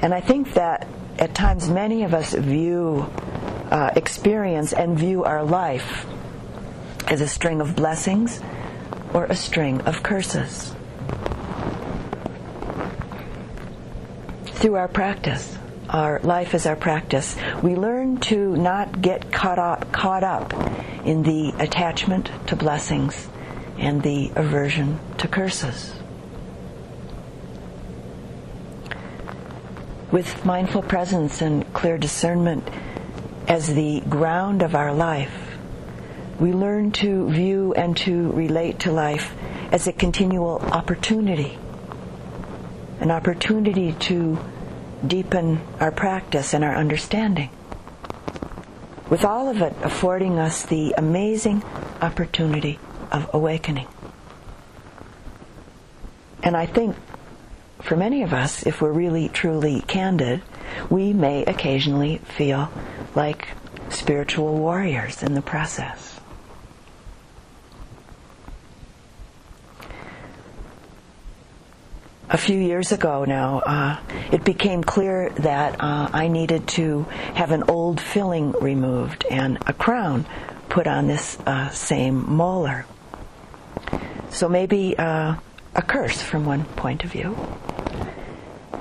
[0.00, 0.86] And I think that
[1.18, 3.10] at times many of us view,
[3.70, 6.06] uh, experience, and view our life
[7.08, 8.40] as a string of blessings
[9.12, 10.74] or a string of curses.
[14.46, 15.56] Through our practice,
[15.88, 20.52] our life is our practice, we learn to not get caught up, caught up
[21.04, 23.28] in the attachment to blessings
[23.78, 25.97] and the aversion to curses.
[30.10, 32.68] With mindful presence and clear discernment
[33.46, 35.56] as the ground of our life,
[36.40, 39.34] we learn to view and to relate to life
[39.72, 41.58] as a continual opportunity,
[43.00, 44.38] an opportunity to
[45.06, 47.50] deepen our practice and our understanding.
[49.10, 51.62] With all of it affording us the amazing
[52.00, 52.78] opportunity
[53.10, 53.86] of awakening.
[56.42, 56.96] And I think
[57.80, 60.42] for many of us, if we're really truly candid,
[60.90, 62.70] we may occasionally feel
[63.14, 63.48] like
[63.90, 66.20] spiritual warriors in the process.
[72.30, 73.98] A few years ago now, uh,
[74.30, 77.04] it became clear that uh, I needed to
[77.34, 80.26] have an old filling removed and a crown
[80.68, 82.84] put on this uh, same molar.
[84.30, 85.36] So maybe uh,
[85.74, 87.36] a curse from one point of view.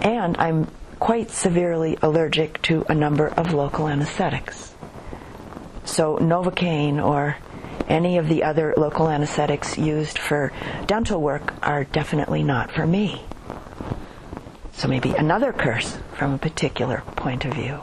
[0.01, 0.67] And I'm
[0.99, 4.73] quite severely allergic to a number of local anesthetics.
[5.85, 7.37] So Novocaine or
[7.87, 10.51] any of the other local anesthetics used for
[10.85, 13.23] dental work are definitely not for me.
[14.73, 17.81] So maybe another curse from a particular point of view.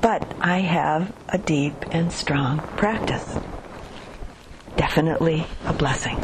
[0.00, 3.36] But I have a deep and strong practice
[4.76, 6.16] definitely a blessing.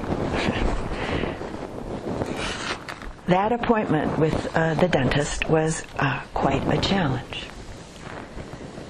[3.26, 7.46] that appointment with uh, the dentist was uh, quite a challenge.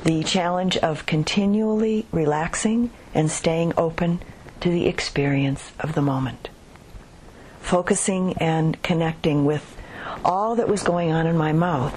[0.04, 4.20] The challenge of continually relaxing and staying open
[4.60, 6.48] to the experience of the moment.
[7.60, 9.76] Focusing and connecting with
[10.24, 11.94] all that was going on in my mouth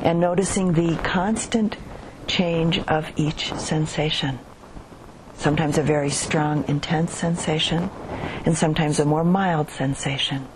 [0.00, 1.76] and noticing the constant
[2.26, 4.38] change of each sensation
[5.36, 7.90] sometimes a very strong, intense sensation,
[8.44, 10.46] and sometimes a more mild sensation.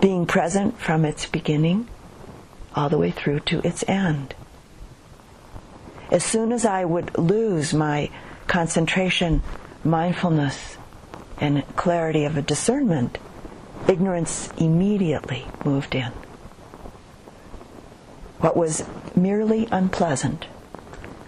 [0.00, 1.88] Being present from its beginning
[2.74, 4.34] all the way through to its end.
[6.10, 8.10] As soon as I would lose my
[8.46, 9.42] concentration,
[9.84, 10.76] mindfulness,
[11.38, 13.18] and clarity of a discernment,
[13.88, 16.12] ignorance immediately moved in.
[18.38, 20.46] What was merely unpleasant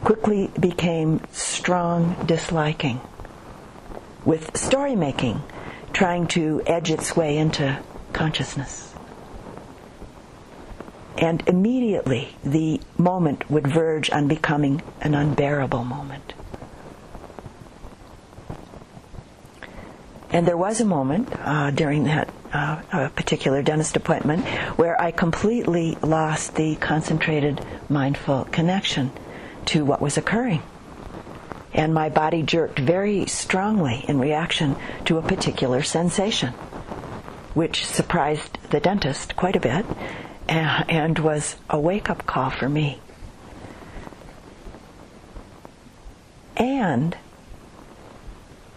[0.05, 3.01] quickly became strong disliking,
[4.25, 5.43] with story making
[5.93, 7.79] trying to edge its way into
[8.13, 8.95] consciousness.
[11.19, 16.35] And immediately the moment would verge on becoming an unbearable moment.
[20.31, 24.47] And there was a moment uh, during that uh, particular dentist appointment
[24.79, 29.13] where I completely lost the concentrated mindful connection
[29.67, 30.63] to what was occurring.
[31.75, 36.53] And my body jerked very strongly in reaction to a particular sensation,
[37.55, 39.87] which surprised the dentist quite a bit
[40.49, 43.01] and was a wake up call for me.
[46.57, 47.17] And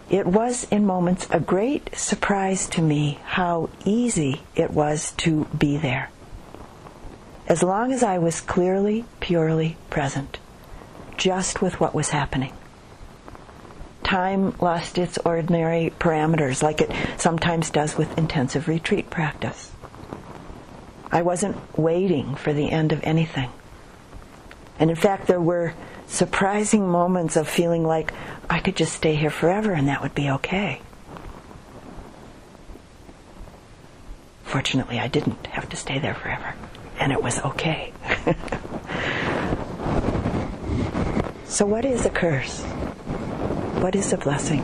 [0.10, 5.78] it was in moments a great surprise to me how easy it was to be
[5.78, 6.10] there.
[7.48, 10.38] As long as I was clearly, purely present,
[11.18, 12.54] just with what was happening.
[14.04, 19.72] Time lost its ordinary parameters, like it sometimes does with intensive retreat practice.
[21.12, 23.50] I wasn't waiting for the end of anything.
[24.78, 25.74] And in fact, there were
[26.08, 28.14] surprising moments of feeling like
[28.50, 30.82] I could just stay here forever and that would be okay.
[34.46, 36.54] Fortunately, I didn't have to stay there forever,
[36.98, 37.92] and it was okay.
[41.48, 42.64] so, what is a curse?
[43.82, 44.62] What is a blessing?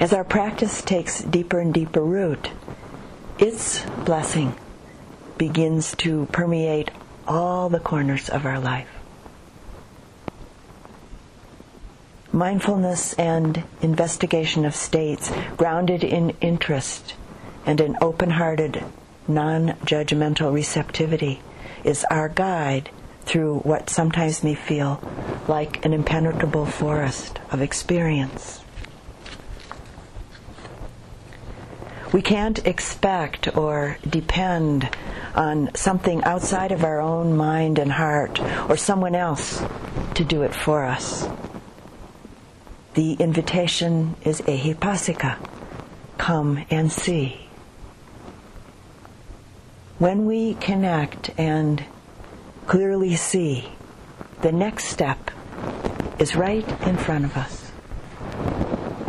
[0.00, 2.50] As our practice takes deeper and deeper root,
[3.38, 4.54] its blessing
[5.38, 6.90] begins to permeate
[7.26, 8.88] all the corners of our life.
[12.32, 17.14] Mindfulness and investigation of states grounded in interest
[17.64, 18.84] and an open hearted,
[19.26, 21.40] non judgmental receptivity
[21.84, 22.90] is our guide
[23.26, 25.00] through what sometimes may feel
[25.48, 28.60] like an impenetrable forest of experience.
[32.12, 34.88] We can't expect or depend
[35.34, 39.62] on something outside of our own mind and heart or someone else
[40.14, 41.28] to do it for us.
[42.94, 45.36] The invitation is ehipassika.
[46.16, 47.46] Come and see.
[49.98, 51.84] When we connect and
[52.66, 53.68] clearly see,
[54.42, 55.30] the next step
[56.18, 57.68] is right in front of us,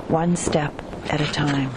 [0.10, 0.74] one step
[1.10, 1.72] at a time.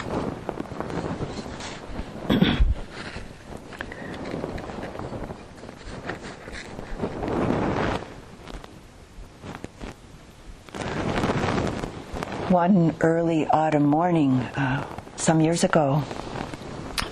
[12.51, 16.03] one early autumn morning uh, some years ago,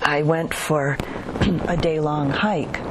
[0.03, 0.97] I went for
[1.67, 2.88] a day long hike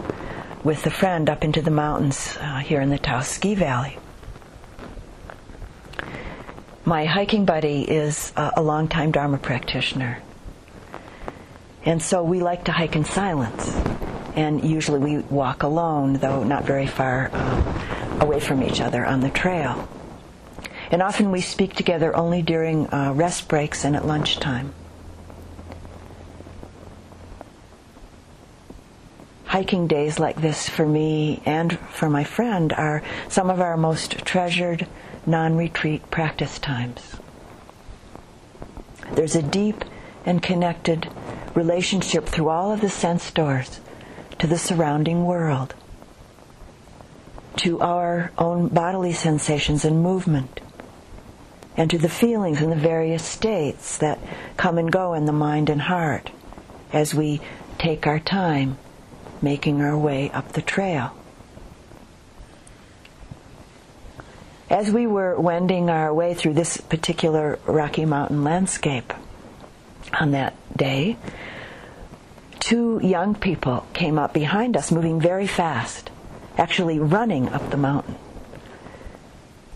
[0.68, 3.96] with a friend up into the mountains uh, here in the Taos Ski Valley.
[6.84, 10.20] My hiking buddy is uh, a longtime Dharma practitioner.
[11.86, 13.74] And so we like to hike in silence.
[14.36, 19.20] And usually we walk alone, though not very far uh, away from each other on
[19.20, 19.88] the trail.
[20.90, 24.74] And often we speak together only during uh, rest breaks and at lunchtime.
[29.48, 34.18] Hiking days like this for me and for my friend are some of our most
[34.26, 34.86] treasured
[35.24, 37.16] non retreat practice times.
[39.12, 39.86] There's a deep
[40.26, 41.08] and connected
[41.54, 43.80] relationship through all of the sense doors
[44.38, 45.74] to the surrounding world,
[47.56, 50.60] to our own bodily sensations and movement
[51.74, 54.18] and to the feelings and the various states that
[54.58, 56.32] come and go in the mind and heart
[56.92, 57.40] as we
[57.78, 58.76] take our time
[59.42, 61.14] making our way up the trail.
[64.70, 69.12] As we were wending our way through this particular Rocky Mountain landscape
[70.12, 71.16] on that day,
[72.60, 76.10] two young people came up behind us moving very fast,
[76.58, 78.16] actually running up the mountain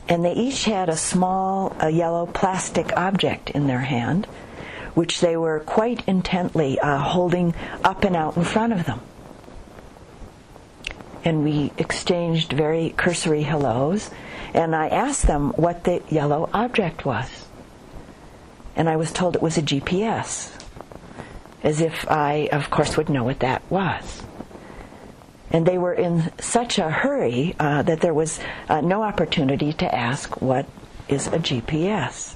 [0.08, 4.26] and they each had a small a yellow plastic object in their hand,
[4.94, 9.00] which they were quite intently uh, holding up and out in front of them.
[11.24, 14.10] And we exchanged very cursory hellos,
[14.54, 17.46] and I asked them what the yellow object was.
[18.74, 20.50] And I was told it was a GPS,
[21.62, 24.22] as if I, of course, would know what that was
[25.52, 29.94] and they were in such a hurry uh, that there was uh, no opportunity to
[29.94, 30.66] ask what
[31.08, 32.34] is a GPS.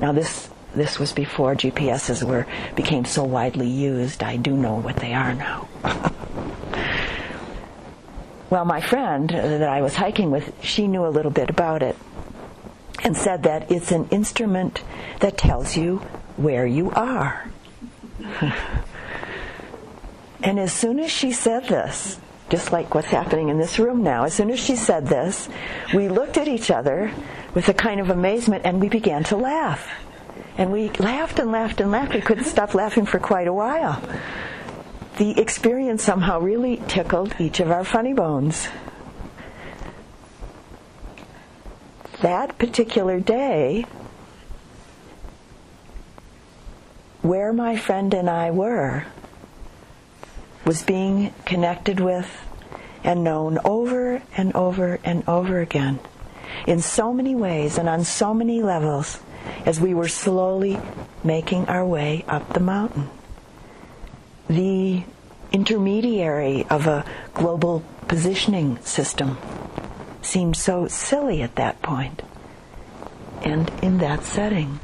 [0.00, 2.46] Now this this was before GPSs were
[2.76, 4.22] became so widely used.
[4.22, 5.68] I do know what they are now.
[8.50, 11.96] well, my friend that I was hiking with, she knew a little bit about it
[13.04, 14.82] and said that it's an instrument
[15.20, 15.98] that tells you
[16.36, 17.48] where you are.
[20.42, 22.18] and as soon as she said this,
[22.50, 24.24] just like what's happening in this room now.
[24.24, 25.48] As soon as she said this,
[25.94, 27.12] we looked at each other
[27.54, 29.88] with a kind of amazement and we began to laugh.
[30.58, 32.12] And we laughed and laughed and laughed.
[32.12, 34.02] We couldn't stop laughing for quite a while.
[35.20, 38.68] The experience somehow really tickled each of our funny bones.
[42.22, 43.84] That particular day,
[47.20, 49.04] where my friend and I were,
[50.64, 52.30] was being connected with
[53.04, 56.00] and known over and over and over again
[56.66, 59.20] in so many ways and on so many levels
[59.66, 60.80] as we were slowly
[61.22, 63.10] making our way up the mountain.
[64.50, 65.04] The
[65.52, 69.38] intermediary of a global positioning system
[70.22, 72.22] seemed so silly at that point
[73.42, 74.80] and in that setting.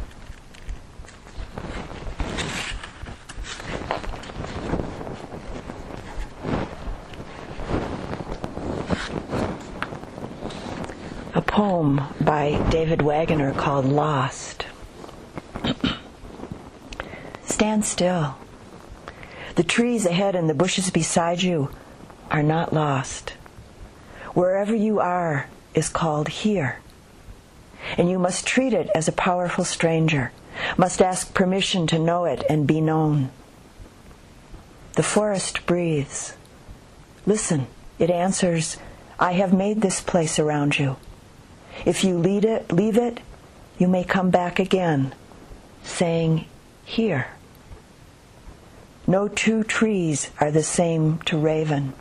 [11.35, 14.67] A poem by David Wagoner called Lost.
[17.43, 18.37] Stand still.
[19.57, 21.71] The trees ahead and the bushes beside you
[22.31, 23.31] are not lost.
[24.35, 26.81] Wherever you are is called here.
[27.97, 30.31] And you must treat it as a powerful stranger,
[30.77, 33.31] must ask permission to know it and be known.
[34.95, 36.35] The forest breathes.
[37.25, 37.67] Listen,
[37.99, 38.77] it answers,
[39.19, 40.97] I have made this place around you.
[41.87, 43.21] If you lead it, leave it,
[43.79, 45.15] you may come back again,
[45.83, 46.47] saying,
[46.85, 47.29] Here.
[49.07, 51.93] No two trees are the same to raven.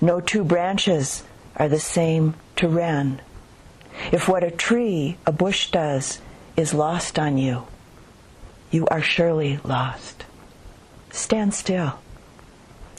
[0.00, 1.24] No two branches
[1.56, 3.20] are the same to wren.
[4.12, 6.20] If what a tree, a bush does
[6.56, 7.66] is lost on you,
[8.70, 10.24] you are surely lost.
[11.10, 11.98] Stand still.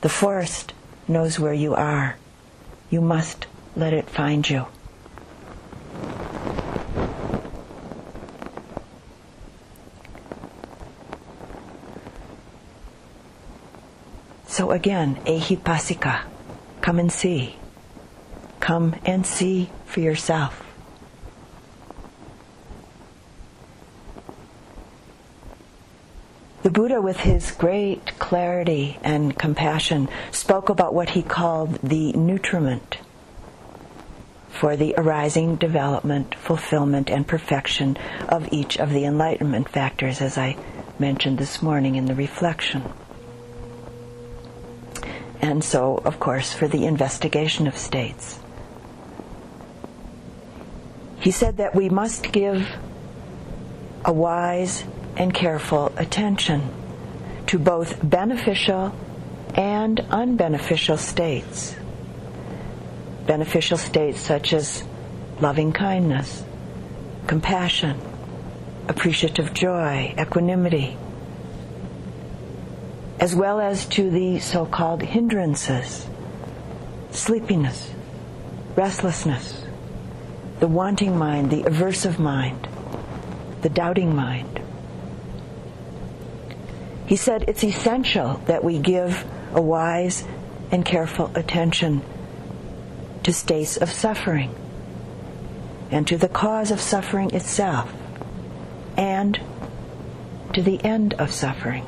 [0.02, 0.74] The forest
[1.08, 2.18] knows where you are.
[2.90, 4.66] You must let it find you.
[14.58, 16.22] So again, ehipassika,
[16.82, 17.58] come and see.
[18.60, 20.66] Come and see for yourself.
[26.64, 32.98] The Buddha, with his great clarity and compassion, spoke about what he called the nutriment
[34.50, 37.96] for the arising development, fulfillment, and perfection
[38.28, 40.58] of each of the enlightenment factors, as I
[40.98, 42.82] mentioned this morning in the reflection.
[45.42, 48.40] And so, of course, for the investigation of states.
[51.20, 52.68] He said that we must give
[54.06, 54.84] a wise
[55.16, 56.62] and careful attention
[57.48, 58.94] to both beneficial
[59.56, 61.76] and unbeneficial states.
[63.26, 64.84] Beneficial states such as
[65.42, 66.44] loving kindness,
[67.26, 68.00] compassion,
[68.88, 70.98] appreciative joy, equanimity,
[73.20, 76.08] as well as to the so called hindrances,
[77.12, 77.92] sleepiness,
[78.76, 79.66] restlessness,
[80.60, 82.68] the wanting mind, the aversive mind,
[83.62, 84.62] the doubting mind.
[87.08, 90.26] He said it's essential that we give a wise
[90.72, 92.02] and careful attention
[93.24, 94.54] to states of suffering
[95.90, 97.92] and to the cause of suffering itself
[98.98, 99.40] and
[100.54, 101.86] to the end of suffering.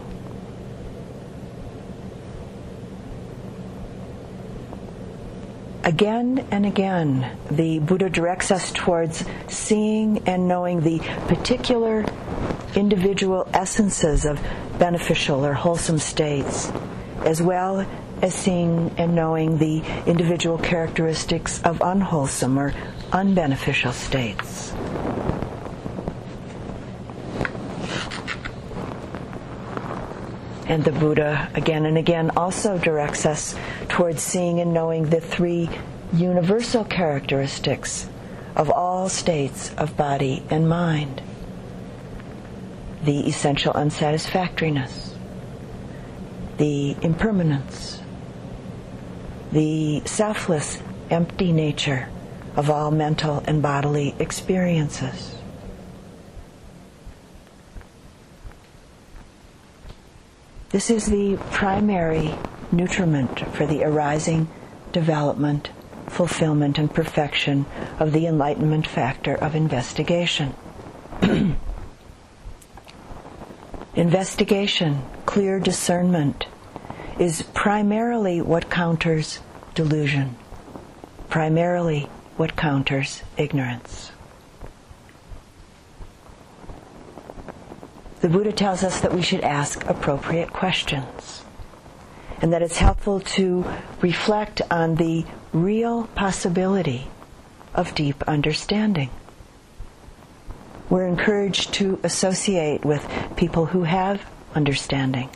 [5.84, 12.06] Again and again, the Buddha directs us towards seeing and knowing the particular
[12.76, 14.42] individual essences of
[14.78, 16.72] beneficial or wholesome states,
[17.24, 17.86] as well
[18.22, 22.74] as seeing and knowing the individual characteristics of unwholesome or
[23.12, 24.74] unbeneficial states.
[30.70, 33.56] And the Buddha, again and again, also directs us
[33.90, 35.68] towards seeing and knowing the three
[36.14, 38.08] universal characteristics
[38.56, 41.22] of all states of body and mind
[43.04, 45.16] the essential unsatisfactoriness,
[46.58, 48.02] the impermanence,
[49.52, 52.10] the selfless, empty nature
[52.56, 55.39] of all mental and bodily experiences.
[60.72, 62.36] This is the primary
[62.72, 64.48] nutriment for the arising,
[64.92, 65.72] development,
[66.08, 67.66] fulfillment, and perfection
[67.98, 70.54] of the enlightenment factor of investigation.
[73.96, 76.46] investigation, clear discernment,
[77.18, 79.40] is primarily what counters
[79.74, 80.36] delusion,
[81.30, 82.02] primarily
[82.38, 84.12] what counters ignorance.
[88.22, 91.44] The Buddha tells us that we should ask appropriate questions
[92.42, 93.66] and that it's helpful to
[94.02, 97.08] reflect on the real possibility
[97.74, 99.10] of deep understanding.
[100.90, 103.06] We're encouraged to associate with
[103.36, 105.30] people who have understanding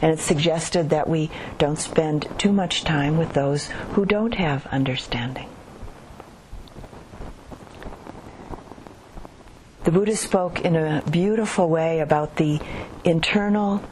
[0.00, 4.66] And it's suggested that we don't spend too much time with those who don't have
[4.66, 5.48] understanding.
[9.88, 12.60] The Buddha spoke in a beautiful way about the
[13.04, 13.82] internal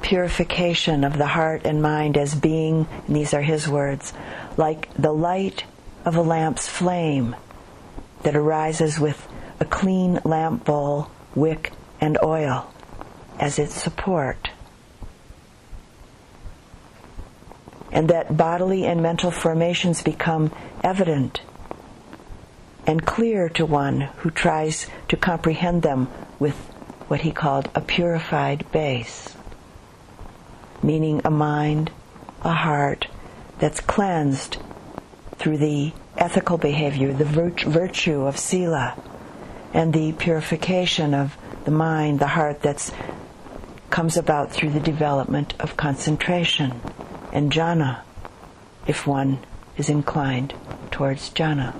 [0.00, 4.12] purification of the heart and mind as being, and these are his words,
[4.56, 5.64] like the light
[6.04, 7.34] of a lamp's flame
[8.22, 9.26] that arises with
[9.58, 12.72] a clean lamp bowl, wick, and oil
[13.40, 14.50] as its support.
[17.90, 20.52] And that bodily and mental formations become
[20.84, 21.40] evident
[22.90, 26.08] and clear to one who tries to comprehend them
[26.40, 26.56] with
[27.06, 29.36] what he called a purified base,
[30.82, 31.88] meaning a mind,
[32.42, 33.06] a heart
[33.60, 34.56] that's cleansed
[35.36, 39.00] through the ethical behavior, the virtue of sila,
[39.72, 41.36] and the purification of
[41.66, 42.90] the mind, the heart that's
[43.90, 46.80] comes about through the development of concentration
[47.32, 48.00] and jhana,
[48.88, 49.38] if one
[49.76, 50.52] is inclined
[50.90, 51.72] towards jhana.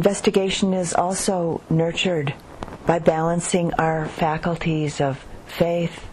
[0.00, 2.32] Investigation is also nurtured
[2.86, 6.06] by balancing our faculties of faith,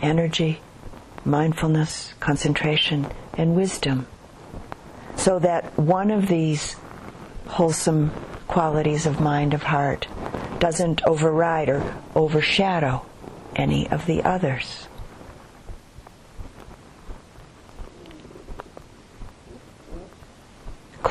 [0.00, 0.60] energy,
[1.24, 4.06] mindfulness, concentration, and wisdom.
[5.16, 6.76] So that one of these
[7.48, 8.12] wholesome
[8.46, 10.06] qualities of mind, of heart,
[10.60, 11.82] doesn't override or
[12.14, 13.04] overshadow
[13.56, 14.86] any of the others.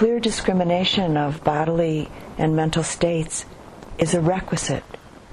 [0.04, 3.45] Clear discrimination of bodily and mental states
[3.97, 4.84] is a requisite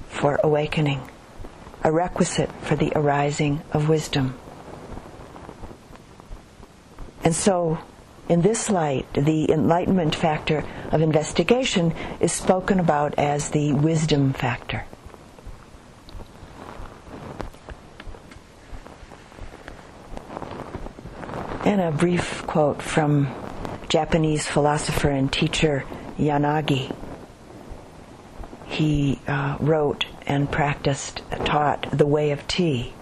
[0.07, 1.01] for awakening
[1.83, 4.33] a requisite for the arising of wisdom.
[7.21, 7.79] And so,
[8.29, 14.85] in this light, the enlightenment factor of investigation is spoken about as the wisdom factor.
[21.65, 23.27] And a brief quote from
[23.91, 25.83] Japanese philosopher and teacher
[26.17, 26.95] Yanagi.
[28.67, 32.93] He uh, wrote, and practiced, taught the way of tea.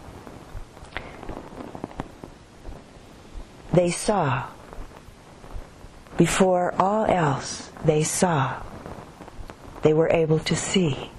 [3.72, 4.48] They saw.
[6.18, 8.60] Before all else, they saw.
[9.84, 11.12] They were able to see.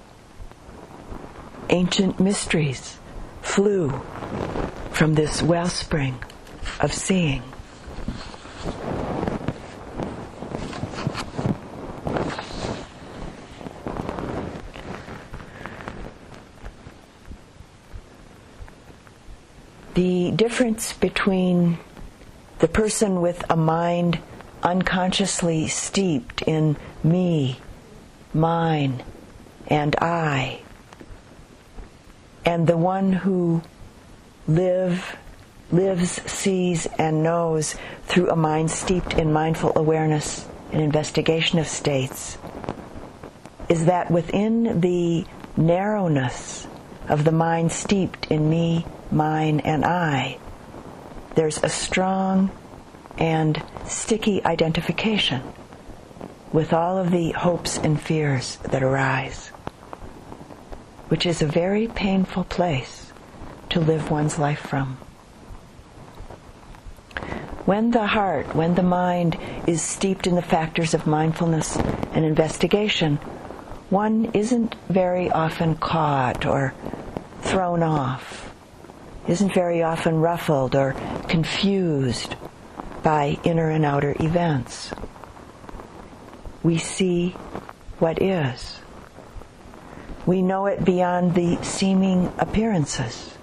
[1.69, 2.97] Ancient mysteries
[3.41, 4.01] flew
[4.91, 6.21] from this wellspring
[6.81, 7.41] of seeing.
[19.93, 21.77] The difference between
[22.59, 24.19] the person with a mind
[24.63, 27.59] unconsciously steeped in me,
[28.33, 29.03] mine,
[29.67, 30.61] and I,
[32.45, 33.61] and the one who
[34.47, 35.17] live,
[35.71, 37.75] lives, sees, and knows
[38.05, 42.37] through a mind steeped in mindful awareness and investigation of states,
[43.69, 45.25] is that within the
[45.57, 46.67] narrowness
[47.09, 50.37] of the mind steeped in me, mine, and I,
[51.35, 52.51] there's a strong
[53.17, 55.41] and sticky identification
[56.51, 59.49] with all of the hopes and fears that arise,
[61.07, 63.13] which is a very painful place
[63.69, 64.97] to live one's life from.
[67.65, 69.37] When the heart, when the mind
[69.67, 71.77] is steeped in the factors of mindfulness
[72.13, 73.17] and investigation,
[73.89, 76.73] one isn't very often caught or
[77.41, 78.50] thrown off
[79.27, 80.93] isn't very often ruffled or
[81.27, 82.35] confused
[83.03, 84.91] by inner and outer events.
[86.63, 87.29] We see
[87.99, 88.79] what is.
[90.25, 93.35] We know it beyond the seeming appearances.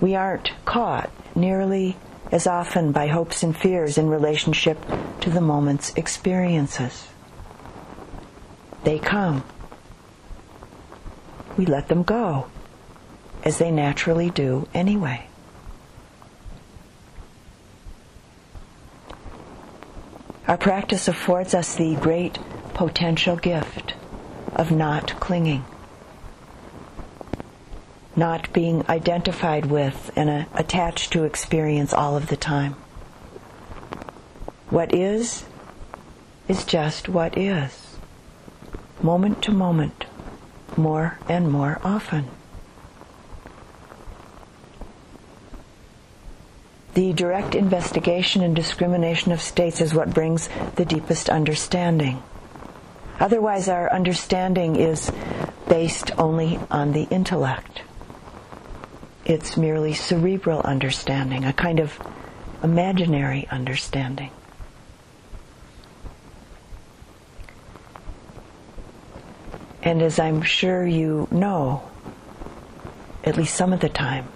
[0.00, 1.96] We aren't caught nearly
[2.30, 4.78] as often by hopes and fears in relationship
[5.20, 7.08] to the moment's experiences.
[8.84, 9.42] They come.
[11.56, 12.48] We let them go
[13.44, 15.26] as they naturally do anyway.
[20.46, 22.38] Our practice affords us the great
[22.72, 23.94] potential gift
[24.54, 25.64] of not clinging,
[28.16, 32.72] not being identified with and uh, attached to experience all of the time.
[34.70, 35.44] What is,
[36.48, 37.98] is just what is,
[39.02, 40.06] moment to moment,
[40.78, 42.30] more and more often.
[46.98, 52.20] The direct investigation and discrimination of states is what brings the deepest understanding.
[53.20, 55.12] Otherwise, our understanding is
[55.68, 57.82] based only on the intellect.
[59.24, 61.96] It's merely cerebral understanding, a kind of
[62.64, 64.32] imaginary understanding.
[69.84, 71.88] And as I'm sure you know,
[73.22, 74.26] at least some of the time,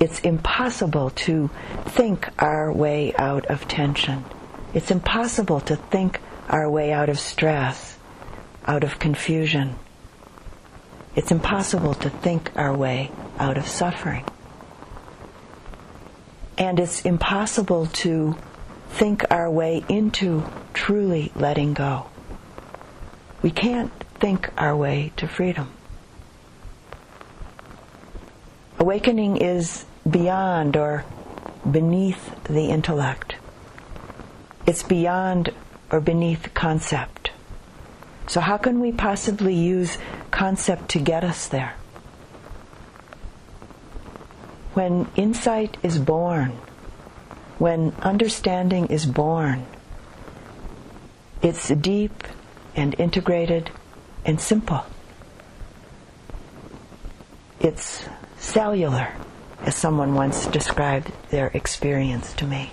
[0.00, 1.50] it's impossible to
[1.84, 4.24] think our way out of tension.
[4.72, 7.98] It's impossible to think our way out of stress,
[8.66, 9.76] out of confusion.
[11.14, 14.24] It's impossible to think our way out of suffering.
[16.56, 18.36] And it's impossible to
[18.88, 22.06] think our way into truly letting go.
[23.42, 25.70] We can't think our way to freedom.
[28.78, 31.04] Awakening is beyond or
[31.70, 33.36] beneath the intellect.
[34.66, 35.52] It's beyond
[35.90, 37.30] or beneath concept.
[38.26, 39.98] So, how can we possibly use
[40.30, 41.74] concept to get us there?
[44.74, 46.52] When insight is born,
[47.58, 49.66] when understanding is born,
[51.42, 52.22] it's deep
[52.76, 53.70] and integrated
[54.24, 54.84] and simple.
[57.58, 58.04] It's
[58.38, 59.12] cellular,
[59.64, 62.70] as someone once described their experience to me.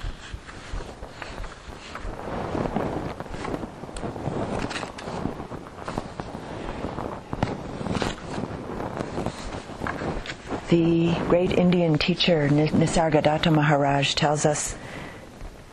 [10.69, 14.75] The great Indian teacher Nisargadatta Maharaj tells us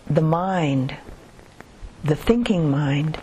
[0.06, 0.96] the mind,
[2.04, 3.18] the thinking mind,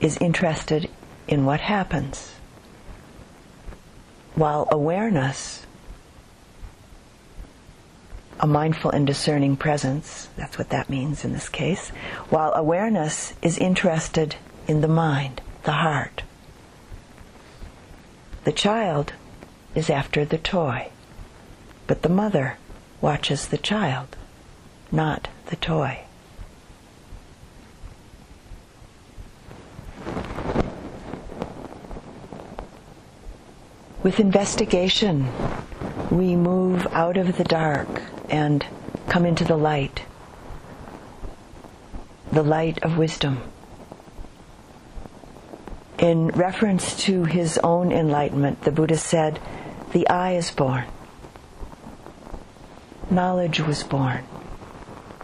[0.00, 0.90] is interested
[1.26, 2.34] in what happens,
[4.34, 5.64] while awareness,
[8.40, 11.90] a mindful and discerning presence, that's what that means in this case,
[12.30, 16.22] while awareness is interested in the mind, the heart.
[18.44, 19.12] The child
[19.74, 20.88] is after the toy,
[21.86, 22.58] but the mother
[23.00, 24.16] watches the child,
[24.90, 26.00] not the toy.
[34.02, 35.28] With investigation,
[36.10, 38.64] we move out of the dark and
[39.08, 40.02] come into the light,
[42.32, 43.40] the light of wisdom.
[45.98, 49.40] In reference to his own enlightenment, the Buddha said,
[49.92, 50.84] The eye is born,
[53.10, 54.24] knowledge was born,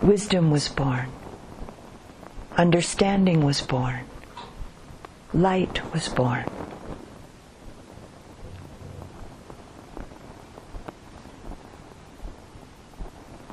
[0.01, 1.11] wisdom was born,
[2.57, 4.01] understanding was born,
[5.33, 6.45] light was born.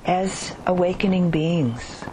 [0.08, 2.06] As awakening beings,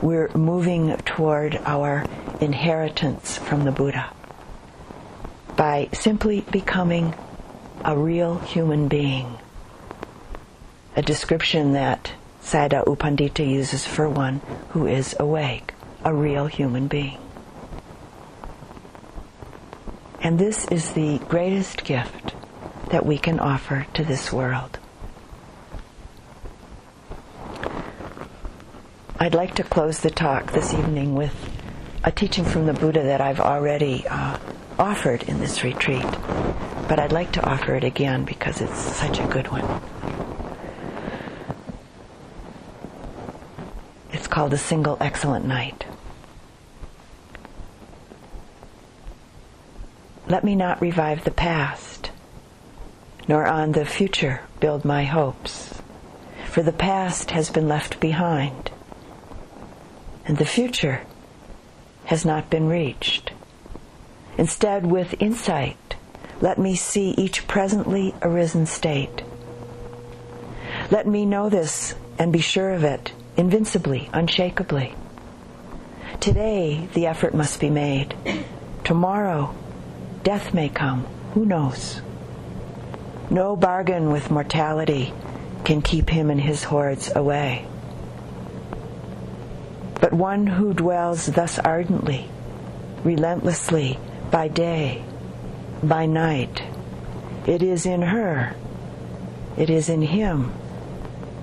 [0.00, 2.06] we're moving toward our
[2.40, 4.10] inheritance from the Buddha
[5.54, 7.14] by simply becoming
[7.84, 9.36] a real human being.
[10.96, 14.40] A description that Sayadaw U Pandita uses for one
[14.70, 17.18] who is awake, a real human being.
[20.22, 22.34] And this is the greatest gift
[22.90, 24.78] that we can offer to this world.
[29.16, 31.32] I'd like to close the talk this evening with
[32.02, 34.38] a teaching from the Buddha that I've already uh,
[34.76, 36.04] offered in this retreat,
[36.88, 39.64] but I'd like to offer it again because it's such a good one.
[44.12, 45.86] It's called A Single Excellent Night.
[50.26, 52.10] Let me not revive the past,
[53.28, 55.80] nor on the future build my hopes,
[56.48, 58.72] for the past has been left behind
[60.26, 61.02] and the future
[62.06, 63.32] has not been reached.
[64.36, 65.96] Instead, with insight,
[66.40, 69.22] let me see each presently arisen state.
[70.90, 74.94] Let me know this and be sure of it, invincibly, unshakably.
[76.20, 78.14] Today, the effort must be made.
[78.84, 79.54] Tomorrow,
[80.22, 81.04] death may come.
[81.34, 82.00] Who knows?
[83.30, 85.12] No bargain with mortality
[85.64, 87.66] can keep him and his hordes away
[90.00, 92.28] but one who dwells thus ardently,
[93.02, 93.98] relentlessly,
[94.30, 95.04] by day,
[95.82, 96.62] by night.
[97.46, 98.54] It is in her,
[99.56, 100.52] it is in him,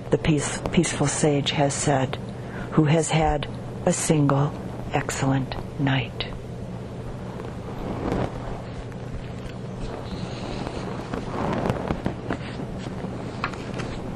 [0.10, 2.18] the peace, peaceful sage has said,
[2.72, 3.48] who has had
[3.86, 4.54] a single
[4.94, 6.28] excellent night.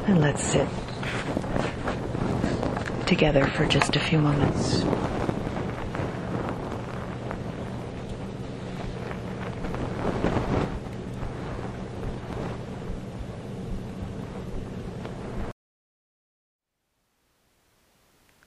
[0.08, 0.68] And let's sit
[3.08, 4.84] together for just a few moments.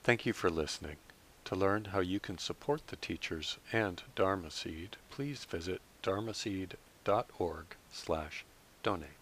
[0.09, 0.95] Thank you for listening.
[1.45, 8.45] To learn how you can support the teachers and Dharma Seed, please visit dharmaseed.org slash
[8.81, 9.18] donate.